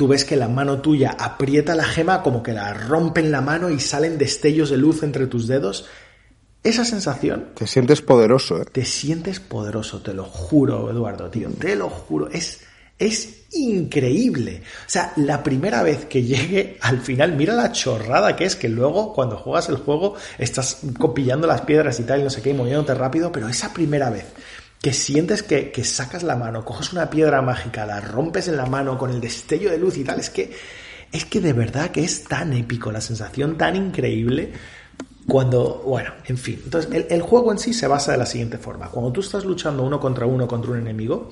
[0.00, 3.68] tú ves que la mano tuya aprieta la gema como que la rompen la mano
[3.68, 5.90] y salen destellos de luz entre tus dedos.
[6.64, 7.50] Esa sensación...
[7.54, 8.64] Te sientes poderoso, ¿eh?
[8.72, 12.30] Te sientes poderoso, te lo juro, Eduardo, tío, te lo juro.
[12.30, 12.60] Es
[12.98, 14.62] es increíble.
[14.86, 18.70] O sea, la primera vez que llegue al final, mira la chorrada que es que
[18.70, 22.50] luego cuando juegas el juego estás copillando las piedras y tal y no sé qué,
[22.50, 24.24] y moviéndote rápido, pero esa primera vez
[24.82, 28.66] que sientes que, que, sacas la mano, coges una piedra mágica, la rompes en la
[28.66, 30.52] mano con el destello de luz y tal, es que,
[31.12, 34.52] es que de verdad que es tan épico, la sensación tan increíble
[35.26, 36.60] cuando, bueno, en fin.
[36.64, 38.88] Entonces, el, el juego en sí se basa de la siguiente forma.
[38.88, 41.30] Cuando tú estás luchando uno contra uno contra un enemigo,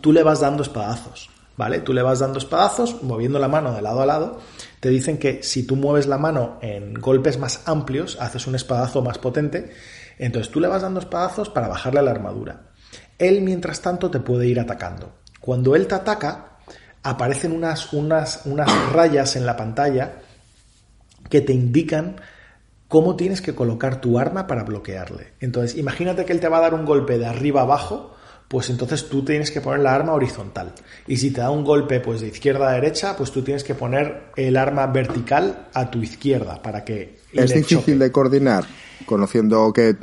[0.00, 1.80] tú le vas dando espadazos, ¿vale?
[1.80, 4.40] Tú le vas dando espadazos, moviendo la mano de lado a lado.
[4.80, 9.02] Te dicen que si tú mueves la mano en golpes más amplios, haces un espadazo
[9.02, 9.72] más potente.
[10.18, 12.70] Entonces tú le vas dando espadazos para bajarle la armadura.
[13.18, 15.12] Él, mientras tanto, te puede ir atacando.
[15.40, 16.58] Cuando él te ataca,
[17.02, 20.16] aparecen unas, unas, unas rayas en la pantalla
[21.28, 22.16] que te indican
[22.88, 25.34] cómo tienes que colocar tu arma para bloquearle.
[25.40, 28.14] Entonces, imagínate que él te va a dar un golpe de arriba abajo
[28.48, 30.72] pues entonces tú tienes que poner la arma horizontal.
[31.06, 33.74] Y si te da un golpe pues de izquierda a derecha, pues tú tienes que
[33.74, 37.18] poner el arma vertical a tu izquierda para que...
[37.32, 38.64] Es difícil de coordinar,
[39.06, 39.96] conociendo que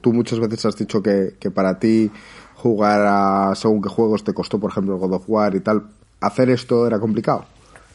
[0.00, 2.10] tú muchas veces has dicho que, que para ti
[2.54, 5.84] jugar a según qué juegos te costó, por ejemplo, God of War y tal.
[6.20, 7.44] ¿Hacer esto era complicado?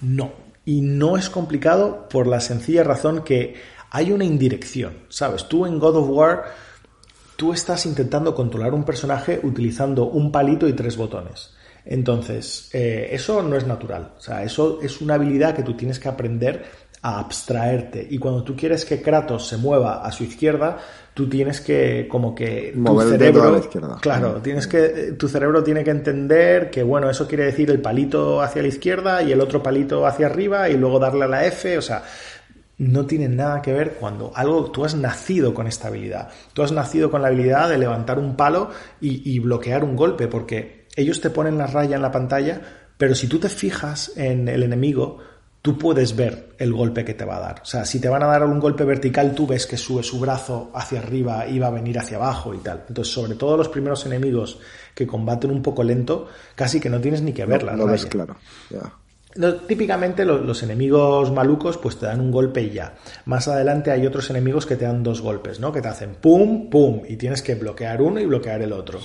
[0.01, 0.31] No,
[0.65, 3.55] y no es complicado por la sencilla razón que
[3.89, 5.47] hay una indirección, ¿sabes?
[5.47, 6.43] Tú en God of War
[7.37, 11.51] tú estás intentando controlar un personaje utilizando un palito y tres botones.
[11.85, 14.11] Entonces, eh, eso no es natural.
[14.17, 16.65] O sea, eso es una habilidad que tú tienes que aprender
[17.01, 18.05] a abstraerte.
[18.09, 20.77] Y cuando tú quieres que Kratos se mueva a su izquierda,
[21.13, 23.43] tú tienes que, como que tu cerebro.
[23.43, 23.97] a la izquierda.
[24.01, 25.15] Claro, tienes que.
[25.17, 29.23] Tu cerebro tiene que entender que, bueno, eso quiere decir el palito hacia la izquierda
[29.23, 31.77] y el otro palito hacia arriba y luego darle a la F.
[31.77, 32.03] O sea,
[32.77, 36.29] no tiene nada que ver cuando algo tú has nacido con esta habilidad.
[36.53, 38.69] Tú has nacido con la habilidad de levantar un palo
[39.01, 42.61] y, bloquear un golpe, porque ellos te ponen la raya en la pantalla,
[42.97, 45.19] pero si tú te fijas en el enemigo,
[45.67, 47.59] tú puedes ver el golpe que te va a dar.
[47.61, 50.17] O sea, si te van a dar un golpe vertical, tú ves que sube su
[50.17, 52.85] brazo hacia arriba y va a venir hacia abajo y tal.
[52.87, 54.59] Entonces, sobre todo los primeros enemigos
[54.95, 57.75] que combaten un poco lento, casi que no tienes ni que verla.
[57.75, 58.37] No, ves claro.
[59.37, 62.95] Ya típicamente los, enemigos malucos pues te dan un golpe y ya.
[63.25, 65.71] Más adelante hay otros enemigos que te dan dos golpes, ¿no?
[65.71, 68.99] Que te hacen pum, pum y tienes que bloquear uno y bloquear el otro.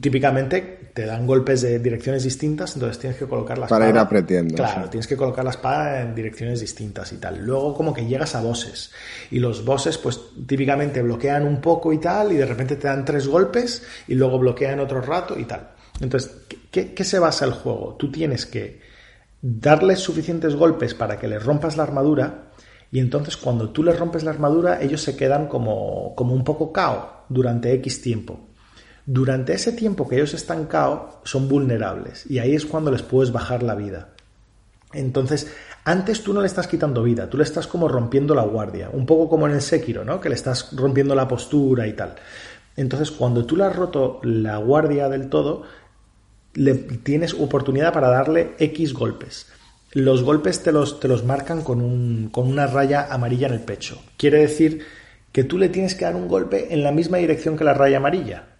[0.00, 4.54] Típicamente te dan golpes de direcciones distintas, entonces tienes que colocar la Para ir apretando.
[4.54, 7.38] Claro, tienes que colocar la espada en direcciones distintas y tal.
[7.38, 8.90] Luego como que llegas a bosses
[9.30, 13.04] y los bosses pues típicamente bloquean un poco y tal y de repente te dan
[13.04, 15.70] tres golpes y luego bloquean otro rato y tal.
[16.00, 16.30] Entonces,
[16.70, 17.96] qué se basa el juego?
[17.98, 18.91] Tú tienes que
[19.42, 22.52] darles suficientes golpes para que les rompas la armadura
[22.92, 26.72] y entonces cuando tú les rompes la armadura ellos se quedan como, como un poco
[26.72, 28.40] cao durante X tiempo.
[29.04, 33.32] Durante ese tiempo que ellos están cao son vulnerables y ahí es cuando les puedes
[33.32, 34.10] bajar la vida.
[34.92, 35.50] Entonces,
[35.84, 39.06] antes tú no le estás quitando vida, tú le estás como rompiendo la guardia, un
[39.06, 40.20] poco como en el Sekiro, ¿no?
[40.20, 42.14] Que le estás rompiendo la postura y tal.
[42.76, 45.62] Entonces, cuando tú le has roto la guardia del todo,
[46.54, 49.46] le tienes oportunidad para darle X golpes.
[49.92, 53.60] Los golpes te los, te los marcan con, un, con una raya amarilla en el
[53.60, 54.02] pecho.
[54.16, 54.84] Quiere decir
[55.32, 57.98] que tú le tienes que dar un golpe en la misma dirección que la raya
[57.98, 58.51] amarilla.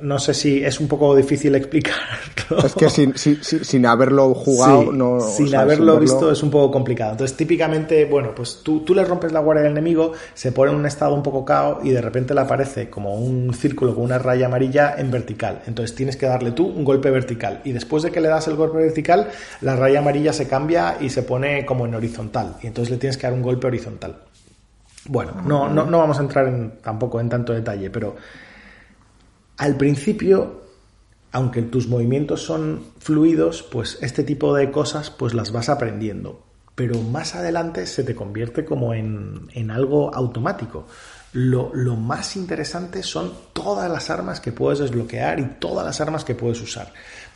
[0.00, 2.64] No, sé si es un poco difícil explicarlo.
[2.64, 5.20] Es que sin, sin, haberlo jugado, no.
[5.20, 7.12] Sin haberlo visto es un poco complicado.
[7.12, 10.78] Entonces, típicamente, bueno, pues tú, tú le rompes la guardia del enemigo, se pone en
[10.78, 14.18] un estado un poco cao y de repente le aparece como un círculo con una
[14.18, 15.60] raya amarilla en vertical.
[15.66, 17.60] Entonces tienes que darle tú un golpe vertical.
[17.64, 19.28] Y después de que le das el golpe vertical,
[19.60, 22.56] la raya amarilla se cambia y se pone como en horizontal.
[22.62, 24.16] Y entonces le tienes que dar un golpe horizontal.
[25.08, 28.16] Bueno, no, no, no vamos a entrar en, tampoco en tanto detalle, pero
[29.62, 30.60] al principio,
[31.30, 36.42] aunque tus movimientos son fluidos, pues este tipo de cosas pues las vas aprendiendo.
[36.74, 40.88] Pero más adelante se te convierte como en, en algo automático.
[41.34, 46.24] Lo, lo, más interesante son todas las armas que puedes desbloquear y todas las armas
[46.24, 46.92] que puedes usar.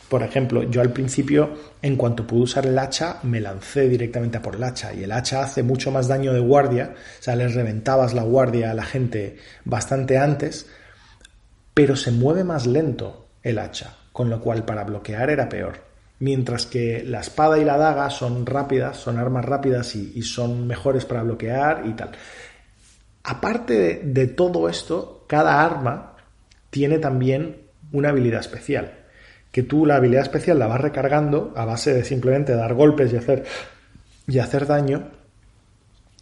[0.09, 1.51] Por ejemplo, yo al principio,
[1.81, 4.93] en cuanto pude usar el hacha, me lancé directamente a por el hacha.
[4.93, 8.71] Y el hacha hace mucho más daño de guardia, o sea, les reventabas la guardia
[8.71, 10.67] a la gente bastante antes,
[11.77, 15.75] pero se mueve más lento el hacha, con lo cual para bloquear era peor.
[16.17, 21.05] Mientras que la espada y la daga son rápidas, son armas rápidas y, son mejores
[21.05, 22.09] para bloquear y tal.
[23.21, 26.15] Aparte de, todo esto, cada arma
[26.71, 29.05] tiene también una habilidad especial.
[29.51, 33.17] Que tú la habilidad especial la vas recargando a base de simplemente dar golpes y
[33.17, 33.43] hacer,
[34.25, 35.11] y hacer daño.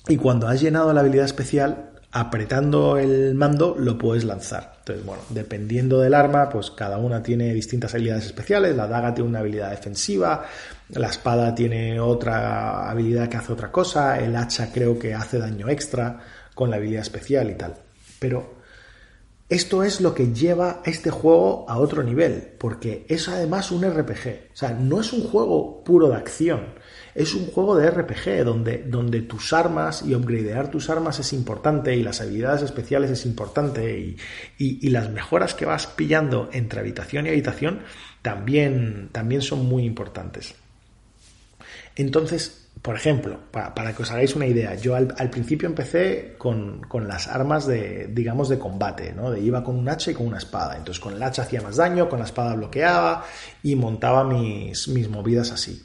[0.10, 4.76] Y cuando has llenado la habilidad especial, apretando el mando lo puedes lanzar.
[4.80, 8.74] Entonces, bueno, dependiendo del arma, pues cada una tiene distintas habilidades especiales.
[8.74, 10.45] La daga tiene una habilidad defensiva,
[10.91, 15.68] la espada tiene otra habilidad que hace otra cosa, el hacha creo que hace daño
[15.68, 16.22] extra
[16.53, 17.74] con la habilidad especial y tal.
[18.18, 18.55] Pero
[19.49, 24.51] esto es lo que lleva este juego a otro nivel, porque es además un RPG.
[24.53, 26.76] O sea, no es un juego puro de acción
[27.16, 31.95] es un juego de RPG donde, donde tus armas y upgradear tus armas es importante
[31.95, 34.18] y las habilidades especiales es importante y,
[34.57, 37.80] y, las mejoras que vas pillando entre habitación y habitación
[38.22, 40.55] también, también son muy importantes.
[41.95, 47.07] Entonces, por ejemplo, para, que os hagáis una idea, yo al, principio empecé con, con,
[47.07, 49.32] las armas de, digamos, de combate, ¿no?
[49.32, 50.76] De iba con un hacha y con una espada.
[50.76, 53.24] Entonces con el hacha hacía más daño, con la espada bloqueaba
[53.63, 55.82] y montaba mis, mis movidas así.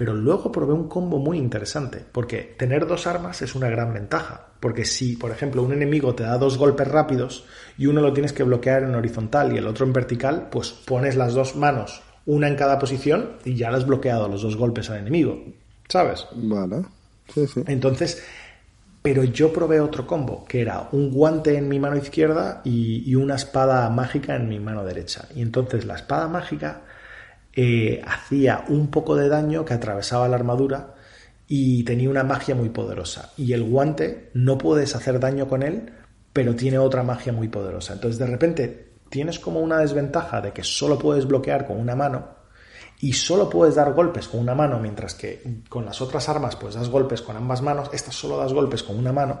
[0.00, 4.46] Pero luego probé un combo muy interesante, porque tener dos armas es una gran ventaja.
[4.58, 7.44] Porque si, por ejemplo, un enemigo te da dos golpes rápidos
[7.76, 11.16] y uno lo tienes que bloquear en horizontal y el otro en vertical, pues pones
[11.16, 14.88] las dos manos, una en cada posición, y ya le has bloqueado los dos golpes
[14.88, 15.38] al enemigo.
[15.86, 16.26] ¿Sabes?
[16.34, 16.82] Vale.
[17.34, 17.62] Sí, sí.
[17.66, 18.24] Entonces,
[19.02, 23.16] pero yo probé otro combo, que era un guante en mi mano izquierda y, y,
[23.16, 25.28] una espada mágica en mi mano derecha.
[25.36, 26.84] Y entonces la espada mágica
[27.54, 30.94] eh, hacía un poco de daño que atravesaba la armadura
[31.48, 33.32] y tenía una magia muy poderosa.
[33.36, 35.92] Y el guante no puedes hacer daño con él,
[36.32, 37.94] pero tiene otra magia muy poderosa.
[37.94, 42.40] Entonces de repente tienes como una desventaja de que solo puedes bloquear con una mano
[43.00, 46.74] y solo puedes dar golpes con una mano, mientras que con las otras armas pues
[46.74, 49.40] das golpes con ambas manos, estas solo das golpes con una mano,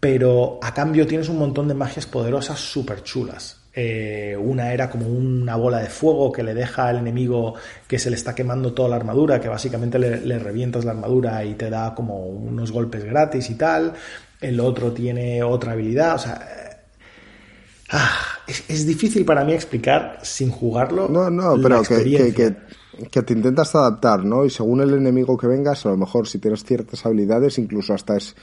[0.00, 3.57] pero a cambio tienes un montón de magias poderosas súper chulas.
[3.80, 7.54] Eh, una era como una bola de fuego que le deja al enemigo
[7.86, 11.54] que se le está quemando toda la armadura, que básicamente le, revientas la armadura y
[11.54, 13.92] te da como unos golpes gratis y tal.
[14.40, 16.34] El otro tiene otra habilidad, o sea...
[16.34, 16.76] Eh,
[17.90, 18.18] ah,
[18.48, 21.08] es, difícil para mí explicar sin jugarlo.
[21.08, 22.56] No, no, pero que,
[23.12, 24.44] que, te intentas adaptar, ¿no?
[24.44, 28.16] Y según el enemigo que vengas, a lo mejor si tienes ciertas habilidades, incluso hasta
[28.16, 28.34] es,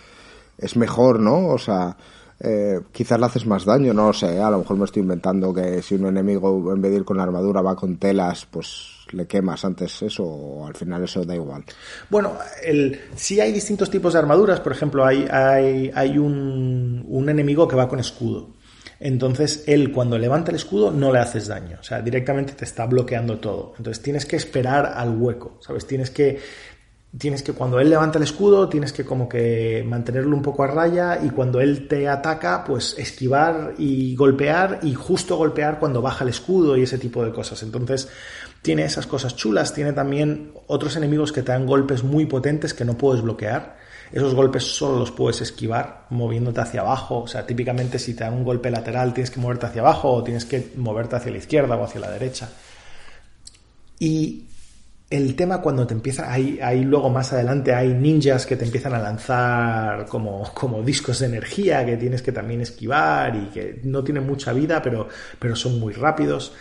[0.58, 1.48] es mejor, ¿no?
[1.48, 1.98] O sea,
[2.40, 5.54] eh, quizás le haces más daño, no lo sé, a lo mejor me estoy inventando
[5.54, 9.26] que si un enemigo en vez de ir con armadura va con telas, pues le
[9.26, 11.64] quemas antes eso o al final eso da igual.
[12.10, 12.34] Bueno,
[12.64, 13.00] el,
[13.42, 17.88] hay distintos tipos de armaduras, por ejemplo, hay, hay, hay un, un enemigo que va
[17.88, 18.50] con escudo.
[19.00, 22.86] Entonces, él cuando levanta el escudo no le haces daño, o sea, directamente te está
[22.86, 23.74] bloqueando todo.
[23.78, 25.86] Entonces, tienes que esperar al hueco, ¿sabes?
[25.86, 26.40] Tienes que
[27.18, 30.68] tienes que cuando él levanta el escudo tienes que como que mantenerlo un poco a
[30.68, 36.24] raya y cuando él te ataca pues esquivar y golpear y justo golpear cuando baja
[36.24, 37.64] el escudo y ese tipo de cosas.
[37.64, 38.10] Entonces
[38.62, 42.86] tiene esas cosas chulas tiene también otros enemigos que te dan golpes muy potentes que
[42.86, 43.78] no puedes bloquear.
[44.12, 47.22] Esos golpes solo los puedes esquivar moviéndote hacia abajo.
[47.22, 50.24] O sea típicamente si te dan un golpe lateral tienes que moverte hacia abajo o
[50.24, 52.50] tienes que moverte hacia la izquierda o hacia la derecha.
[54.00, 54.46] Y
[55.10, 59.00] el tema cuando te empieza, hay, luego más adelante hay ninjas que te empiezan a
[59.00, 64.52] lanzar como, discos de energía que tienes que también esquivar y que no tienen mucha
[64.52, 65.08] vida, pero,
[65.40, 66.54] pero son muy rápidos.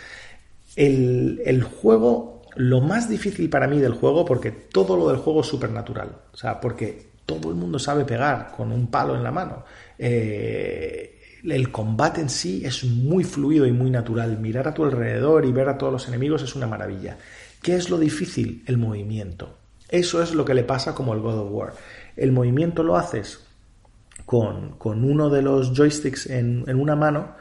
[0.75, 5.41] El, el, juego, lo más difícil para mí del juego, porque todo lo del juego
[5.41, 9.31] es supernatural, o sea, porque todo el mundo sabe pegar con un palo en la
[9.31, 9.63] mano.
[9.97, 14.37] Eh, el combate en sí es muy fluido y muy natural.
[14.39, 17.17] Mirar a tu alrededor y ver a todos los enemigos es una maravilla.
[17.65, 18.63] ¿Qué es lo difícil?
[18.67, 19.57] El movimiento.
[19.89, 21.73] Eso es lo que le pasa como el God of War.
[22.15, 23.39] El movimiento lo haces
[24.23, 27.33] con, uno de los joysticks en, en una mano,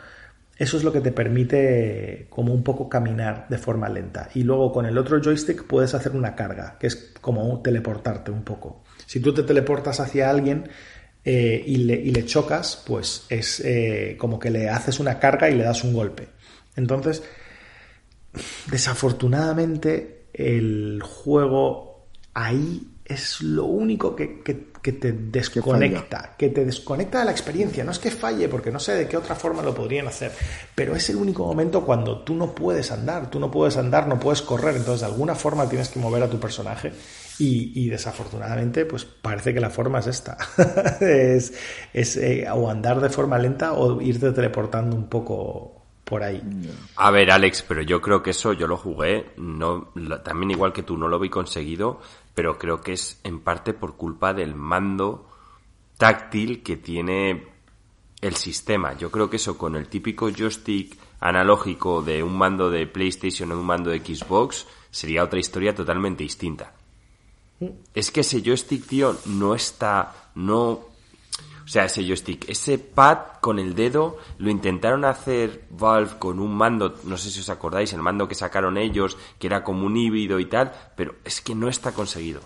[0.57, 4.31] eso es lo que te permite como un poco caminar de forma lenta.
[4.35, 8.45] Y luego con el otro joystick puedes hacer una carga, que es como teleportarte un
[8.45, 8.83] poco.
[9.05, 10.71] Si tú te teleportas hacia alguien
[11.23, 15.65] eh, y, le, chocas, pues es eh, como que le haces una carga y le
[15.65, 16.29] das un golpe.
[16.77, 17.23] Entonces,
[18.71, 24.27] desafortunadamente, el juego ahí es lo único que,
[24.83, 27.85] te desconecta, que, te desconecta de la experiencia.
[27.85, 30.33] No es que falle, porque no sé de qué otra forma lo podrían hacer,
[30.75, 34.19] pero es el único momento cuando tú no puedes andar, tú no puedes andar, no
[34.19, 36.93] puedes correr, entonces de alguna forma tienes que mover a tu personaje
[37.39, 40.39] y, desafortunadamente pues parece que la forma es esta,
[41.01, 41.53] es,
[42.17, 45.74] eh, o andar de forma lenta o irte teleportando un poco
[46.05, 46.43] por ahí.
[46.97, 49.89] A ver, Alex, pero yo creo que eso yo lo jugué, no,
[50.23, 52.01] también igual que tú, no lo vi conseguido,
[52.35, 55.29] pero creo que es en parte por culpa del mando
[55.97, 57.49] táctil que tiene
[58.21, 58.95] el sistema.
[58.95, 63.59] Yo creo que eso con el típico joystick analógico de un mando de PlayStation o
[63.59, 66.75] un mando de Xbox sería otra historia totalmente distinta.
[67.61, 67.69] Mm.
[67.95, 70.94] Es que ese joystick, tío, no está, no
[71.65, 76.55] o sea, ese joystick, ese pad con el dedo, lo intentaron hacer Valve con un
[76.55, 79.97] mando, no sé si os acordáis, el mando que sacaron ellos, que era como un
[79.97, 82.41] híbrido y tal, pero es que no está conseguido.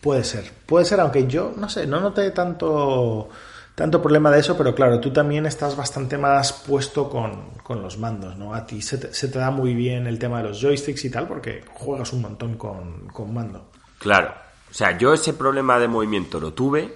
[0.00, 3.28] Puede ser, puede ser, aunque yo, no sé, no noté tanto,
[3.74, 8.36] tanto problema de eso, pero claro, tú también estás bastante más puesto con, los mandos,
[8.36, 8.52] ¿no?
[8.52, 11.64] A ti se te, da muy bien el tema de los joysticks y tal, porque
[11.72, 13.70] juegas un montón con, con mando.
[13.98, 14.34] Claro,
[14.70, 16.92] o sea, yo ese problema de movimiento lo tuve,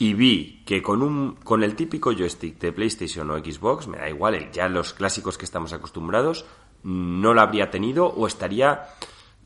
[0.00, 4.08] y vi que con un con el típico joystick de PlayStation o Xbox, me da
[4.08, 6.46] igual, ya los clásicos que estamos acostumbrados,
[6.82, 8.88] no lo habría tenido o estaría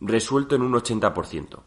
[0.00, 1.58] resuelto en un 80%.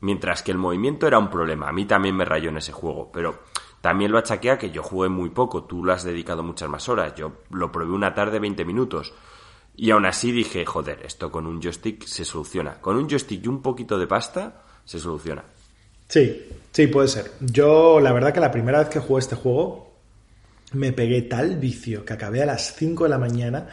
[0.00, 1.68] Mientras que el movimiento era un problema.
[1.68, 3.40] A mí también me rayó en ese juego, pero
[3.82, 7.14] también lo achaquea que yo jugué muy poco, tú lo has dedicado muchas más horas.
[7.14, 9.12] Yo lo probé una tarde 20 minutos.
[9.74, 12.80] Y aún así dije, joder, esto con un joystick se soluciona.
[12.80, 15.44] Con un joystick y un poquito de pasta se soluciona.
[16.08, 17.32] Sí, sí, puede ser.
[17.40, 19.94] Yo, la verdad que la primera vez que jugué este juego,
[20.72, 23.68] me pegué tal vicio que acabé a las 5 de la mañana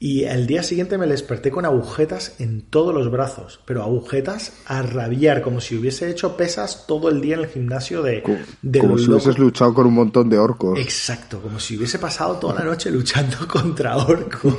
[0.00, 4.80] y el día siguiente me desperté con agujetas en todos los brazos, pero agujetas a
[4.82, 8.22] rabiar, como si hubiese hecho pesas todo el día en el gimnasio de...
[8.22, 10.78] como si hubieses luchado con un montón de orcos.
[10.78, 14.54] Exacto, como si hubiese pasado toda la noche luchando contra orcos.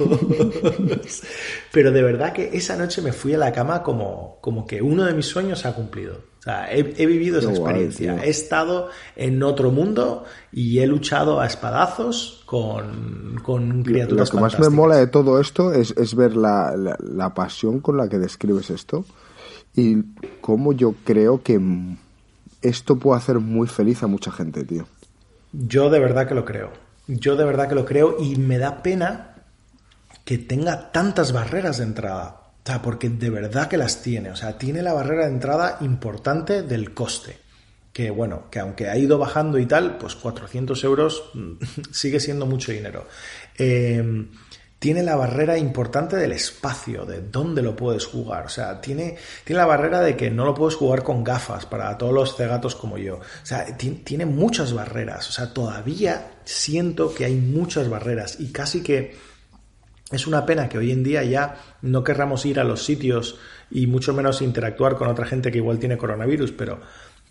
[1.71, 5.05] pero de verdad que esa noche me fui a la cama como, como que uno
[5.05, 6.27] de mis sueños se ha cumplido.
[6.49, 8.23] Sea, he, vivido esa experiencia.
[8.23, 14.29] he estado en otro mundo y he luchado a espadazos con, con criaturas.
[14.29, 18.09] Lo que más me mola de todo esto es, ver la, la, pasión con la
[18.09, 19.05] que describes esto
[19.75, 19.97] y
[20.41, 21.61] cómo yo creo que
[22.63, 24.87] esto puede hacer muy feliz a mucha gente, tío.
[25.51, 26.71] Yo de verdad que lo creo.
[27.07, 29.35] Yo de verdad que lo creo y me da pena
[30.25, 34.31] que tenga tantas barreras de entrada sea, porque de verdad que las tiene.
[34.31, 37.37] O sea, tiene la barrera de entrada importante del coste.
[37.91, 41.31] Que bueno, que aunque ha ido bajando y tal, pues 400 euros
[41.91, 43.07] sigue siendo mucho dinero.
[43.57, 44.27] Eh,
[44.79, 48.45] tiene la barrera importante del espacio, de dónde lo puedes jugar.
[48.45, 51.97] O sea, tiene, tiene la barrera de que no lo puedes jugar con gafas para
[51.97, 53.15] todos los cegatos como yo.
[53.15, 55.27] O sea, tiene muchas barreras.
[55.27, 59.17] O sea, todavía siento que hay muchas barreras y casi que
[60.11, 63.37] es una pena que hoy en día ya no querramos ir a los sitios
[63.69, 66.79] y mucho menos interactuar con otra gente que igual tiene coronavirus, pero,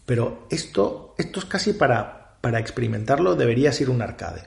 [0.07, 4.43] pero esto, esto es casi para, para experimentarlo, deberías ir a un arcade.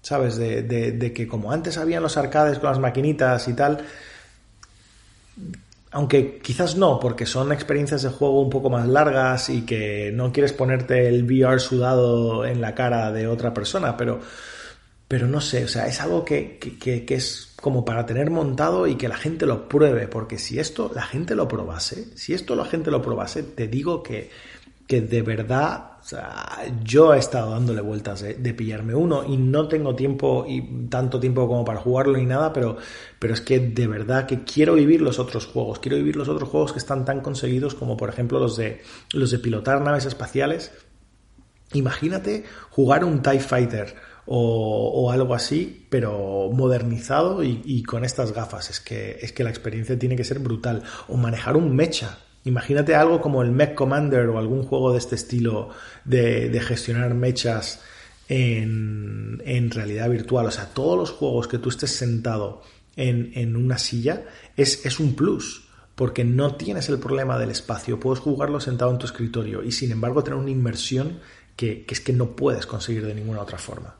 [0.00, 0.36] ¿Sabes?
[0.36, 3.84] De, de, que como antes habían los arcades con las maquinitas y tal,
[5.90, 10.32] aunque quizás no, porque son experiencias de juego un poco más largas y que no
[10.32, 14.20] quieres ponerte el VR sudado en la cara de otra persona, pero,
[15.08, 18.86] pero no sé, o sea, es algo que, que, que es como para tener montado
[18.86, 22.54] y que la gente lo pruebe, porque si esto la gente lo probase, si esto
[22.54, 24.30] la gente lo probase, te digo que,
[24.86, 29.94] de verdad, o sea, yo he estado dándole vueltas de, pillarme uno y no tengo
[29.94, 32.76] tiempo y tanto tiempo como para jugarlo ni nada, pero,
[33.18, 36.48] pero es que de verdad que quiero vivir los otros juegos, quiero vivir los otros
[36.48, 38.82] juegos que están tan conseguidos como por ejemplo los de,
[39.12, 40.70] los de pilotar naves espaciales.
[41.74, 43.94] Imagínate jugar un TIE Fighter
[44.30, 48.70] o, algo así, pero modernizado y, con estas gafas.
[48.70, 50.82] Es que, es que la experiencia tiene que ser brutal.
[51.08, 52.18] O manejar un mecha.
[52.44, 55.70] Imagínate algo como el Mech Commander o algún juego de este estilo
[56.04, 57.80] de, gestionar mechas
[58.28, 60.46] en, en realidad virtual.
[60.46, 62.62] O sea, todos los juegos que tú estés sentado
[62.96, 64.24] en, en una silla
[64.56, 65.68] es un plus
[65.98, 69.90] porque no tienes el problema del espacio, puedes jugarlo sentado en tu escritorio y sin
[69.90, 71.18] embargo tener una inmersión
[71.56, 73.96] que, es que no puedes conseguir de ninguna otra forma.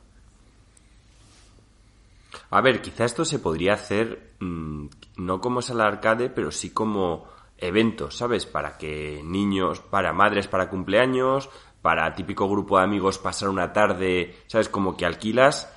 [2.51, 4.87] A ver, quizá esto se podría hacer mm,
[5.17, 7.27] no como sala arcade, pero sí como
[7.57, 8.45] eventos, ¿sabes?
[8.45, 11.49] Para que niños, para madres para cumpleaños,
[11.81, 14.69] para típico grupo de amigos pasar una tarde, ¿sabes?
[14.69, 15.73] Como que alquilas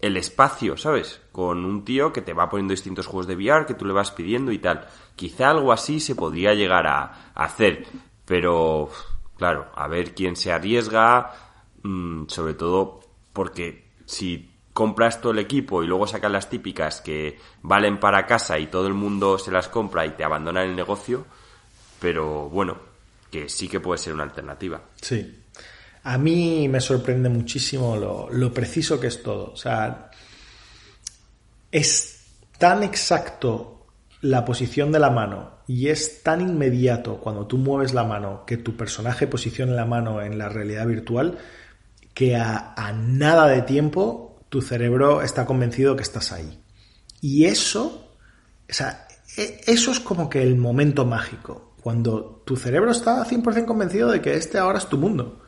[0.00, 1.22] el espacio, ¿sabes?
[1.32, 4.10] Con un tío que te va poniendo distintos juegos de VR que tú le vas
[4.10, 4.86] pidiendo y tal.
[5.16, 7.86] Quizá algo así se podría llegar a, hacer,
[8.24, 8.90] pero
[9.36, 11.32] claro, a ver quién se arriesga,
[11.82, 13.00] mm, sobre todo
[13.32, 18.58] porque si compras todo el equipo y luego sacas las típicas que valen para casa
[18.58, 21.24] y todo el mundo se las compra y te abandonan el negocio,
[21.98, 22.76] pero bueno,
[23.30, 24.82] que sí que puede ser una alternativa.
[25.00, 25.44] Sí.
[26.02, 27.96] A mí me sorprende muchísimo
[28.30, 29.50] lo, preciso que es todo.
[29.50, 30.10] O sea,
[31.72, 32.26] es
[32.58, 33.86] tan exacto
[34.20, 38.58] la posición de la mano y es tan inmediato cuando tú mueves la mano que
[38.58, 41.38] tu personaje posicione la mano en la realidad virtual
[42.12, 46.60] que a, a nada de tiempo tu cerebro está convencido que estás ahí.
[47.20, 48.10] Y eso,
[48.68, 53.64] o sea, e, eso es como que el momento mágico, cuando tu cerebro está 100%
[53.64, 55.42] convencido de que este ahora es tu mundo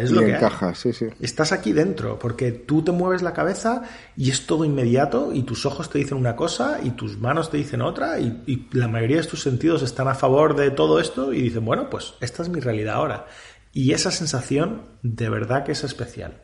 [0.00, 1.06] es lo que encaja, sí, sí.
[1.20, 3.82] Estás aquí dentro, porque tú te mueves la cabeza
[4.16, 7.56] y es todo inmediato y tus ojos te dicen una cosa y tus manos te
[7.56, 11.32] dicen otra y, y, la mayoría de tus sentidos están a favor de todo esto
[11.32, 13.26] y dicen, bueno, pues esta es mi realidad ahora.
[13.72, 16.42] Y esa sensación de verdad que es especial.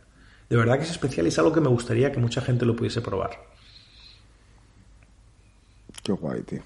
[0.49, 2.77] De verdad que es especial y es algo que me gustaría que mucha gente lo
[2.77, 3.31] pudiese probar.
[6.03, 6.63] Qué guay, tío.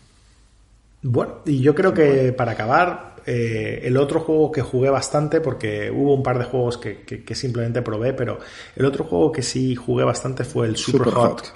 [1.03, 5.91] Bueno, y yo creo que para acabar, eh, el otro juego que jugué bastante, porque
[5.91, 8.39] hubo un par de juegos que, simplemente probé, pero
[8.77, 11.55] el otro juego que sí jugué bastante fue el Super, Hot.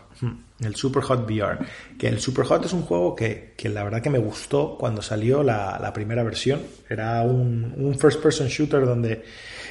[0.61, 1.59] El Super Hot VR.
[1.99, 5.43] Que el Super Hot es un juego que, la verdad que me gustó cuando salió
[5.43, 6.63] la, primera versión.
[6.89, 9.25] Era un, un first person shooter donde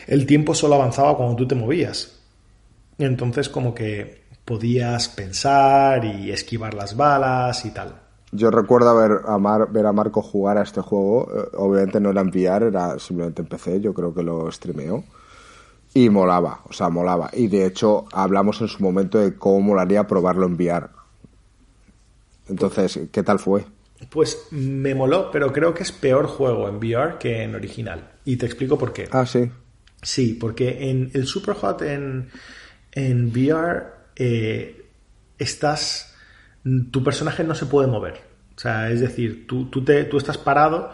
[0.05, 2.22] el tiempo solo avanzaba cuando tú te movías.
[2.97, 7.99] Entonces como que podías pensar y esquivar las balas y tal.
[8.31, 9.37] Yo recuerdo ver a,
[9.69, 11.29] ver a Marco jugar a este juego.
[11.35, 13.81] Eh, obviamente no era en VR, era simplemente en PC.
[13.81, 15.03] Yo creo que lo streameó.
[15.93, 17.29] Y molaba, o sea, molaba.
[17.33, 20.87] Y de hecho, hablamos en su momento de cómo molaría probarlo en VR.
[22.49, 23.65] Entonces, ¿qué tal fue?
[24.09, 28.13] Pues me moló, pero creo que es peor juego en VR que en original.
[28.25, 29.07] Y te explico por qué.
[29.11, 29.51] Ah, sí.
[30.01, 32.29] Sí, porque en el Superhot en,
[32.93, 33.85] en VR
[34.15, 34.85] eh,
[35.37, 36.13] estás
[36.91, 38.21] tu personaje no se puede mover.
[38.55, 40.91] O sea, es decir, tú, tú, te, tú estás parado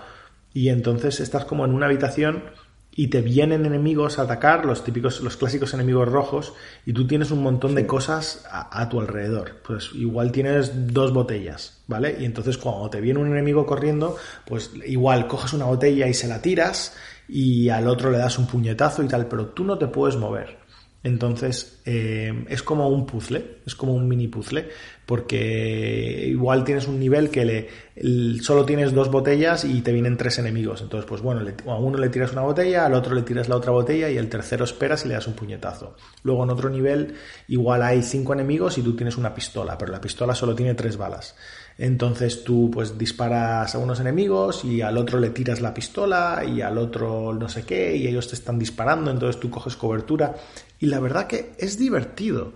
[0.54, 2.44] y entonces estás como en una habitación
[2.92, 6.54] y te vienen enemigos a atacar, los típicos, los clásicos enemigos rojos,
[6.86, 9.58] y tú tienes un montón de cosas a, tu alrededor.
[9.66, 12.18] Pues igual tienes dos botellas, ¿vale?
[12.20, 16.28] Y entonces cuando te viene un enemigo corriendo, pues igual coges una botella y se
[16.28, 16.94] la tiras
[17.28, 20.59] y al otro le das un puñetazo y tal, pero tú no te puedes mover.
[21.02, 24.68] Entonces, eh, es como un puzzle, es como un mini puzzle,
[25.06, 30.40] porque igual tienes un nivel que le, solo tienes dos botellas y te vienen tres
[30.40, 30.82] enemigos.
[30.82, 33.72] Entonces, pues bueno, a uno le tiras una botella, al otro le tiras la otra
[33.72, 35.96] botella y el tercero esperas y le das un puñetazo.
[36.24, 37.16] Luego en otro nivel,
[37.48, 40.98] igual hay cinco enemigos y tú tienes una pistola, pero la pistola solo tiene tres
[40.98, 41.34] balas.
[41.82, 46.60] Entonces tú pues disparas a unos enemigos y al otro le tiras la pistola y
[46.60, 50.36] al otro no sé qué y ellos te están disparando, entonces tú coges cobertura.
[50.78, 52.52] Y la verdad que es divertido,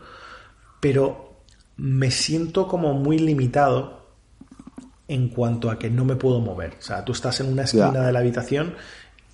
[0.81, 1.39] pero
[1.77, 4.07] me siento como muy limitado
[5.07, 6.73] en cuanto a que no me puedo mover.
[6.77, 8.75] O sea, tú estás en una esquina de la habitación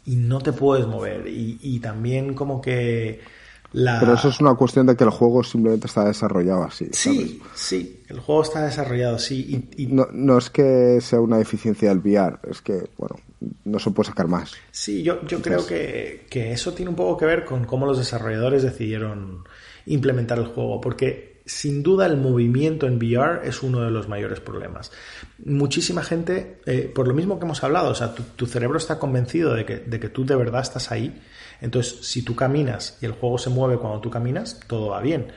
[0.06, 1.28] y no te puedes mover.
[1.28, 3.22] Y, y también como que
[3.72, 6.90] pero eso es una cuestión de que el juego simplemente está desarrollado así.
[6.92, 9.68] Sí, sí, el juego está desarrollado así.
[9.78, 13.18] Y, No, no, es que sea una deficiencia del VR, es que, bueno,
[13.66, 14.54] no se puede sacar más.
[14.72, 17.98] Sí, yo, yo creo que, que eso tiene un poco que ver con cómo los
[17.98, 19.44] desarrolladores decidieron
[19.86, 24.40] implementar el juego, porque sin duda el movimiento en VR es uno de los mayores
[24.40, 24.92] problemas.
[25.44, 29.00] Muchísima gente, eh, por lo mismo que hemos hablado, o sea, tu, tu cerebro está
[29.00, 31.20] convencido de que, de que tú de verdad estás ahí
[31.62, 35.32] entonces, si tú caminas y el juego se mueve cuando tú caminas, todo va bien.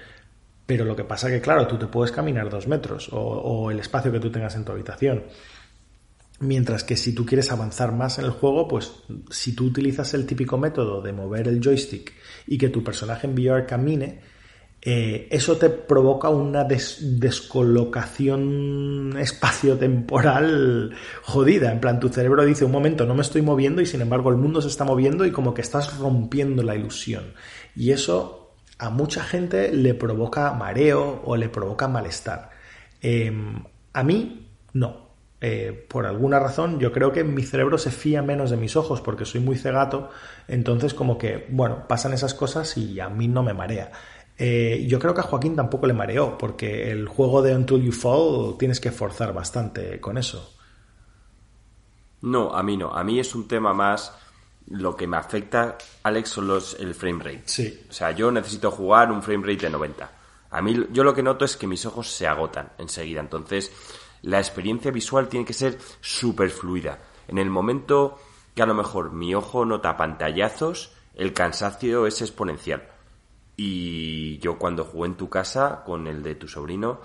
[0.67, 3.81] Pero lo que pasa es que, claro, tú te puedes caminar dos metros o, el
[3.81, 5.25] espacio que tú tengas en tu habitación.
[6.41, 8.93] Mientras que si tú quieres avanzar más en el juego, pues
[9.31, 12.13] si tú utilizas el típico método de mover el joystick
[12.47, 14.21] y que tu personaje en VR camine,
[14.85, 21.71] eh, eso te provoca una descolocación espaciotemporal jodida.
[21.71, 24.39] En plan, tu cerebro dice, un momento, no me estoy moviendo y sin embargo el
[24.39, 27.35] mundo se está moviendo y como que estás rompiendo la ilusión.
[27.77, 32.51] Y eso a mucha gente le provoca mareo o le provoca malestar.
[33.01, 33.63] Em,
[33.93, 35.13] a mí, no.
[35.41, 39.01] Eh, por alguna razón, yo creo que mi cerebro se fía menos de mis ojos
[39.01, 40.11] porque soy muy cegato.
[40.49, 43.93] Entonces, como que, bueno, pasan esas cosas y a mí no me marea.
[44.39, 47.93] Eh, yo creo que a Joaquín tampoco le mareó, porque el juego de Until You
[47.93, 50.55] Fall tienes que forzar bastante con eso.
[52.23, 52.93] No, a mí no.
[52.95, 54.13] A mí es un tema más.
[54.69, 57.43] Lo que me afecta, Alex, son los, el frame rate.
[57.47, 57.85] Sí.
[57.91, 60.11] O sea, yo necesito jugar un frame rate de 90.
[60.51, 63.21] A mí, yo lo que noto es que mis ojos se agotan enseguida.
[63.21, 63.73] Entonces,
[64.23, 67.01] la experiencia visual tiene que ser súper fluida.
[67.27, 68.19] En el momento
[68.55, 72.89] que a lo mejor mi ojo nota pantallazos, el cansancio es exponencial.
[73.57, 77.01] Y yo cuando jugué en tu casa con el de tu sobrino,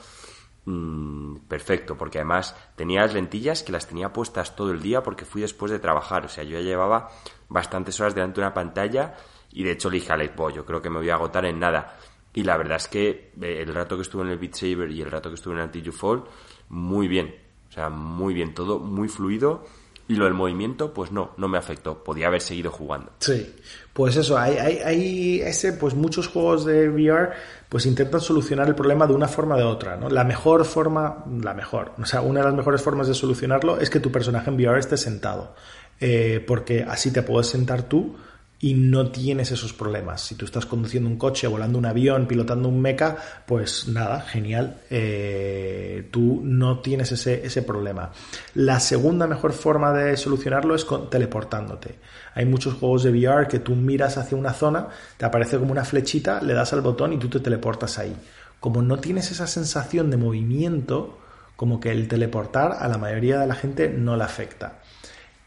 [0.66, 5.26] mmm, perfecto, porque además tenía las lentillas que las tenía puestas todo el día porque
[5.26, 6.26] fui después de trabajar.
[6.26, 7.10] O sea, yo ya llevaba
[7.50, 9.16] bastantes horas delante de una pantalla
[9.52, 11.60] y de hecho le dije a Alex, yo creo que me voy a agotar en
[11.60, 11.98] nada.
[12.34, 15.02] Y la verdad es que eh, el rato que estuve en el Beat Saber y
[15.02, 16.24] el rato que estuve en Until You Fall,
[16.70, 17.36] muy bien.
[17.68, 19.66] O sea, muy bien, todo muy fluido
[20.08, 22.04] y lo del movimiento, pues no, no me afectó.
[22.04, 23.12] Podía haber seguido jugando.
[23.20, 23.54] Sí,
[23.94, 27.32] pues eso, hay, hay, hay, ese, pues muchos juegos de VR
[27.68, 30.10] pues intentan solucionar el problema de una forma o de otra, ¿no?
[30.10, 33.90] La mejor forma, la mejor, o sea, una de las mejores formas de solucionarlo es
[33.90, 35.54] que tu personaje en VR esté sentado,
[36.00, 38.16] eh, porque así te puedes sentar tú
[38.60, 40.22] y no tienes esos problemas.
[40.22, 44.82] Si tú estás conduciendo un coche, volando un avión, pilotando un mecha, pues nada, genial,
[44.90, 48.12] eh, tú no tienes ese, ese, problema.
[48.56, 52.00] La segunda mejor forma de solucionarlo es teleportándote.
[52.34, 54.88] Hay muchos juegos de VR que tú miras hacia una zona,
[55.18, 58.16] te aparece como una flechita, le das al botón y tú te teleportas ahí.
[58.60, 61.20] Como no tienes esa sensación de movimiento,
[61.56, 64.80] como que el teleportar a la mayoría de la gente no le afecta.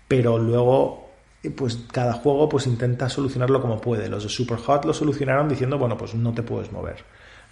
[0.07, 1.10] Pero luego
[1.49, 4.09] pues cada juego pues intenta solucionarlo como puede.
[4.09, 7.05] Los de Superhot lo solucionaron diciendo, bueno, pues no te puedes mover.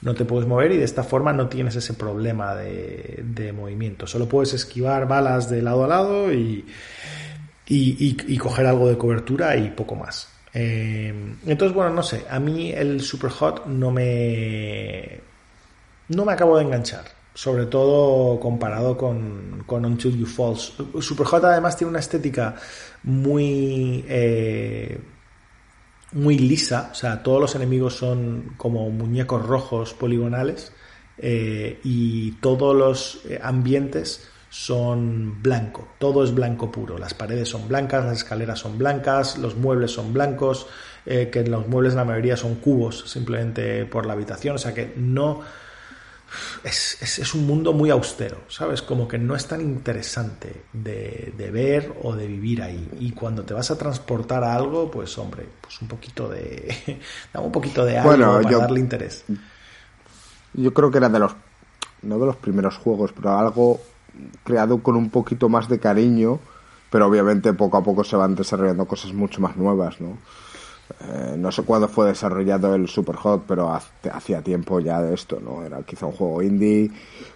[0.03, 4.07] No te puedes mover y de esta forma no tienes ese problema de, de movimiento.
[4.07, 6.65] Solo puedes esquivar balas de lado a lado y,
[7.67, 10.29] y, y, coger algo de cobertura y poco más.
[10.55, 11.13] Eh,
[11.47, 12.27] entonces, bueno, no sé.
[12.31, 15.21] A mí el Superhot no me...
[16.09, 20.57] No me acabo de enganchar sobre todo comparado con, con Until You Fall.
[20.57, 22.57] Superhot además tiene una estética
[23.05, 25.01] muy eh,
[26.15, 30.73] muy lisa, o sea, todos los enemigos son como muñecos rojos poligonales
[31.17, 37.69] eh, y todos los eh, ambientes son blanco, todo es blanco puro, las paredes son
[37.69, 40.67] blancas, las escaleras son blancas, los muebles son blancos,
[41.05, 45.41] que los muebles la mayoría son cubos simplemente por la habitación, o sea que no
[46.65, 48.83] es, es, un mundo muy austero, ¿sabes?
[48.83, 52.89] Como que no es tan interesante de, de, ver o de vivir ahí.
[53.01, 57.01] Y cuando te vas a transportar a algo, pues hombre, pues un poquito de...
[57.33, 59.25] da un poquito de algo para darle interés.
[60.55, 61.33] Yo creo que era de los...
[62.03, 63.81] no de los primeros juegos, pero algo
[64.45, 66.41] creado con un poquito más de cariño,
[66.91, 70.19] pero obviamente poco a poco se van desarrollando cosas mucho más nuevas, ¿no?
[71.01, 73.79] Eh, no sé cuándo fue desarrollado el Superhot, pero
[74.13, 75.63] hacía tiempo ya de esto, ¿no?
[75.63, 76.91] Era quizá un juego indie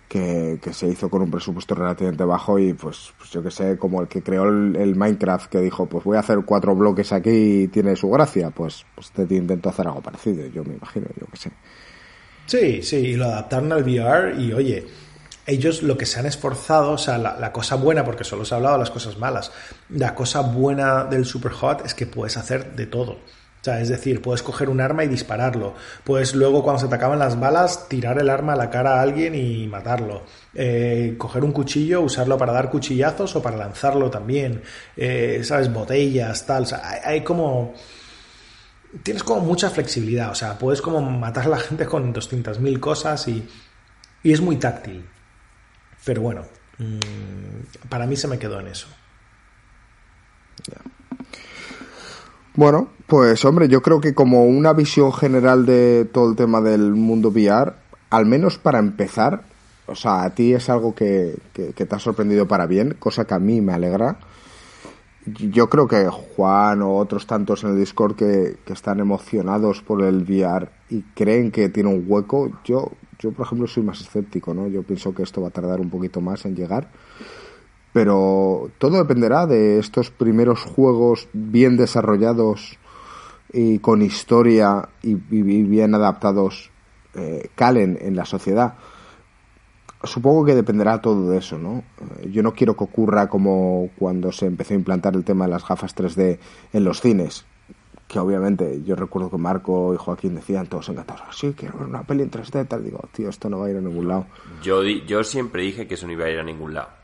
[0.09, 4.01] que, se hizo con un presupuesto relativamente bajo y pues, pues yo que sé, como
[4.01, 7.69] el que creó el, Minecraft que dijo, pues voy a hacer cuatro bloques aquí y
[7.69, 11.37] tiene su gracia, pues, pues te intentó hacer algo parecido, yo me imagino, yo que
[11.37, 11.51] sé.
[12.47, 14.87] Sí, sí, y lo adaptaron al VR y oye,
[15.47, 18.55] ellos lo que se han esforzado, o sea, la, la, cosa buena, porque solo se
[18.55, 19.53] ha hablado de las cosas malas,
[19.91, 23.19] la cosa buena del Superhot es que puedes hacer de todo.
[23.63, 25.75] O sea, es decir, puedes coger un arma y dispararlo.
[26.03, 29.03] Puedes luego, cuando se te acaban las balas, tirar el arma a la cara a
[29.03, 30.25] alguien y matarlo.
[30.53, 34.63] Eh, coger un cuchillo, usarlo para dar cuchillazos o para lanzarlo también.
[34.97, 35.73] Eh, ¿Sabes?
[35.73, 36.65] Botellas, tal.
[36.65, 37.73] O sea, hay, como...
[39.05, 40.33] Tienes como mucha flexibilidad.
[40.33, 43.49] O sea, puedes como matar a la gente con 200.000 cosas y,
[44.25, 45.09] y es muy táctil.
[46.05, 46.43] Pero bueno,
[46.79, 48.89] mmm, para mí se me quedó en eso.
[52.55, 56.93] Bueno, pues hombre, yo creo que como una visión general de todo el tema del
[56.93, 57.73] mundo VR,
[58.11, 59.45] al menos para empezar,
[59.87, 63.33] o sea, a ti es algo que, que, te ha sorprendido para bien, cosa que
[63.33, 64.19] a mí me alegra.
[65.25, 70.03] Yo creo que Juan o otros tantos en el Discord que, que están emocionados por
[70.03, 74.53] el VR y creen que tiene un hueco, yo, yo por ejemplo soy más escéptico,
[74.53, 74.69] ¿no?
[74.69, 76.89] Yo pienso que esto va a tardar un poquito más en llegar
[77.93, 82.79] pero todo dependerá de estos primeros juegos bien desarrollados
[83.53, 86.71] y con historia y, bien adaptados
[87.15, 88.75] eh, calen en la sociedad.
[90.05, 91.85] Supongo que dependerá todo de eso, ¿no?
[92.01, 95.53] Eh, yo no quiero que ocurra como cuando se empezó a implantar el tema de
[95.53, 96.39] las gafas 3D
[96.73, 97.45] en los cines,
[98.09, 102.03] que obviamente yo recuerdo que Marco y Joaquín decían todos encantados, sí, quiero ver una
[102.03, 102.85] peli en 3D, tal.
[102.85, 104.27] Digo, tío, esto no va a ir a ningún lado.
[104.63, 107.02] Yo, yo siempre dije que eso no iba a ir a ningún lado.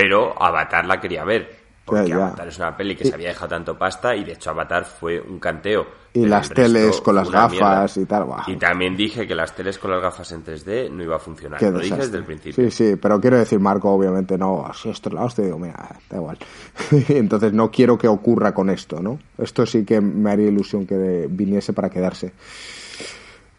[0.00, 1.58] Pero Avatar la quería ver.
[1.84, 4.84] Porque Avatar es una peli que se había dejado tanto pasta y de hecho Avatar
[4.84, 5.86] fue un canteo.
[6.12, 8.26] Y las teles con las gafas y tal.
[8.46, 11.60] Y también dije que las teles con las gafas en 3D no iba a funcionar.
[11.62, 12.64] Lo dije desde el principio.
[12.64, 14.66] Sí, sí, pero quiero decir, Marco, obviamente no.
[14.66, 16.38] Así esto la hostia, digo, mira, da igual.
[17.08, 19.18] Entonces no quiero que ocurra con esto, ¿no?
[19.36, 22.32] Esto sí que me haría ilusión que viniese para quedarse.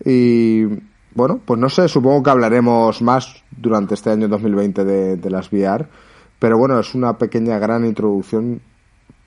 [0.05, 0.65] Y
[1.13, 5.51] bueno, pues no sé, supongo que hablaremos más durante este año 2020 de, de las
[5.51, 5.87] VR
[6.39, 8.61] pero bueno, es una pequeña gran introducción,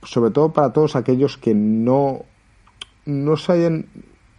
[0.03, 2.23] sobre todo para todos aquellos que no,
[3.05, 3.87] no se hayan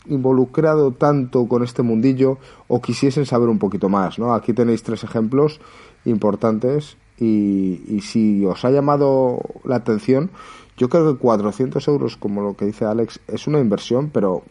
[0.07, 2.37] involucrado tanto con este mundillo
[2.67, 4.33] o quisiesen saber un poquito más, ¿no?
[4.33, 5.61] Aquí tenéis tres ejemplos
[6.03, 10.31] importantes y, y si os ha llamado la atención,
[10.75, 14.43] yo creo que 400 euros, como lo que dice Alex, es una inversión, pero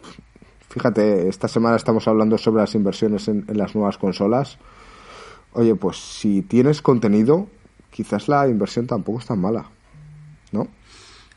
[0.69, 4.59] fíjate, esta semana estamos hablando sobre las inversiones en las nuevas consolas.
[5.53, 7.49] Oye, pues si tienes contenido,
[7.93, 9.70] quizás la inversión tampoco es tan mala,
[10.51, 10.69] ¿no?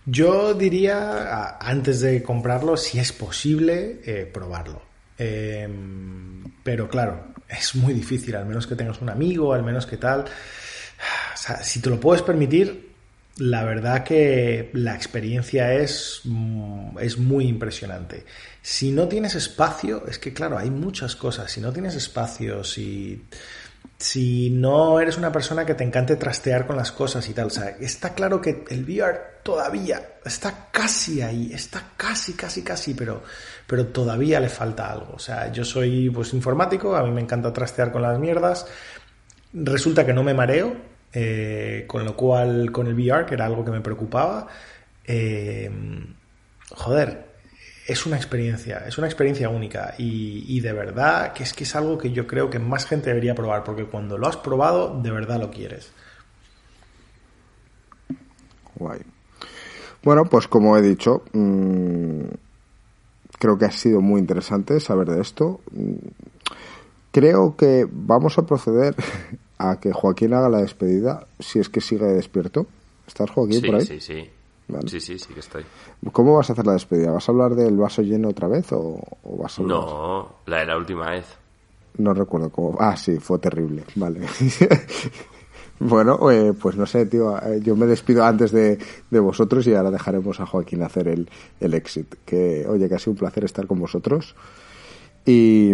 [0.06, 4.82] Yo diría, antes de comprarlo, si es posible, eh, probarlo.
[5.18, 9.98] Em, pero claro, es muy difícil, al menos que tengas un amigo, al menos que
[9.98, 10.22] tal.
[10.22, 12.94] O sea, si te lo puedes permitir,
[13.38, 18.26] la verdad que la experiencia es, mm, es muy impresionante.
[18.62, 21.52] Si no tienes espacio, es que claro, hay muchas cosas.
[21.52, 23.26] Si no tienes espacio, si
[23.98, 27.48] si no eres una persona que te encante trastear con las cosas y tal.
[27.48, 32.94] O sea, está claro que el VR todavía está casi ahí, está casi, casi, casi,
[32.94, 33.24] pero,
[33.68, 35.14] pero todavía le falta algo.
[35.16, 38.68] O sea, yo soy pues informático, a mí me encanta trastear con las mierdas.
[39.54, 40.76] Resulta que no me mareo,
[41.14, 44.48] eh, con lo cual con el VR, que era algo que me preocupaba,
[45.06, 45.72] eh,
[46.72, 47.35] joder,
[47.86, 51.98] es una experiencia, es una experiencia única y, de verdad que es que es algo
[51.98, 55.40] que yo creo que más gente debería probar porque cuando lo has probado de verdad
[55.40, 55.92] lo quieres.
[58.76, 59.02] Guay.
[60.04, 62.24] Bueno, pues como he dicho, mm,
[63.38, 65.62] creo que ha sido muy interesante saber de esto.
[65.72, 66.08] Mm,
[67.12, 68.96] creo que vamos a proceder
[69.60, 72.66] a que Joaquín haga la despedida, si es que sigue despierto.
[73.08, 73.86] ¿Estás Joaquín por ahí?
[73.86, 74.30] Sí, sí.
[74.88, 75.64] Sí, sí, sí que estoy.
[76.12, 77.12] ¿Cómo vas a hacer la despedida?
[77.12, 79.00] ¿Vas a hablar del vaso lleno otra vez o,
[79.38, 81.26] vas a No, la de la última vez.
[81.98, 82.76] No recuerdo cómo.
[82.80, 83.84] Ah, sí, fue terrible.
[83.96, 84.22] Vale.
[85.80, 87.38] bueno, eh, pues no sé, tío.
[87.38, 88.80] Eh, yo me despido antes de,
[89.12, 91.30] vosotros y ahora dejaremos a Joaquín hacer el,
[91.60, 92.16] el exit.
[92.26, 94.36] Que, oye, que ha sido un placer estar con vosotros.
[95.26, 95.72] Y,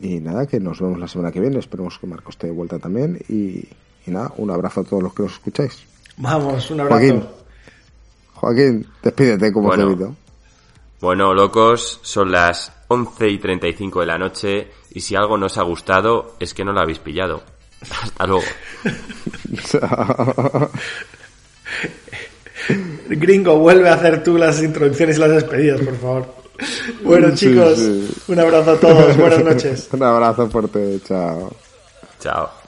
[0.00, 1.58] y nada, que nos vemos la semana que viene.
[1.58, 3.20] Esperemos que Marcos esté de vuelta también.
[3.28, 3.68] Y,
[4.06, 5.84] y nada, un abrazo a todos los que nos escucháis.
[6.16, 6.98] Vamos, un abrazo.
[6.98, 7.22] Joaquín,
[9.02, 10.16] despídete como bueno,
[11.00, 15.58] Bueno, locos, son las 11 y 35 de la noche y si algo no os
[15.58, 17.42] ha gustado es que no lo habéis pillado.
[18.02, 18.44] Hasta luego.
[23.08, 26.34] Gringo, vuelve a hacer tú las introducciones y las despedidas, por favor.
[27.02, 27.78] Bueno, chicos,
[28.28, 29.16] un abrazo a todos.
[29.16, 29.88] Buenas noches.
[29.92, 31.00] un abrazo fuerte.
[31.04, 31.52] Chao.
[32.20, 32.65] Chao.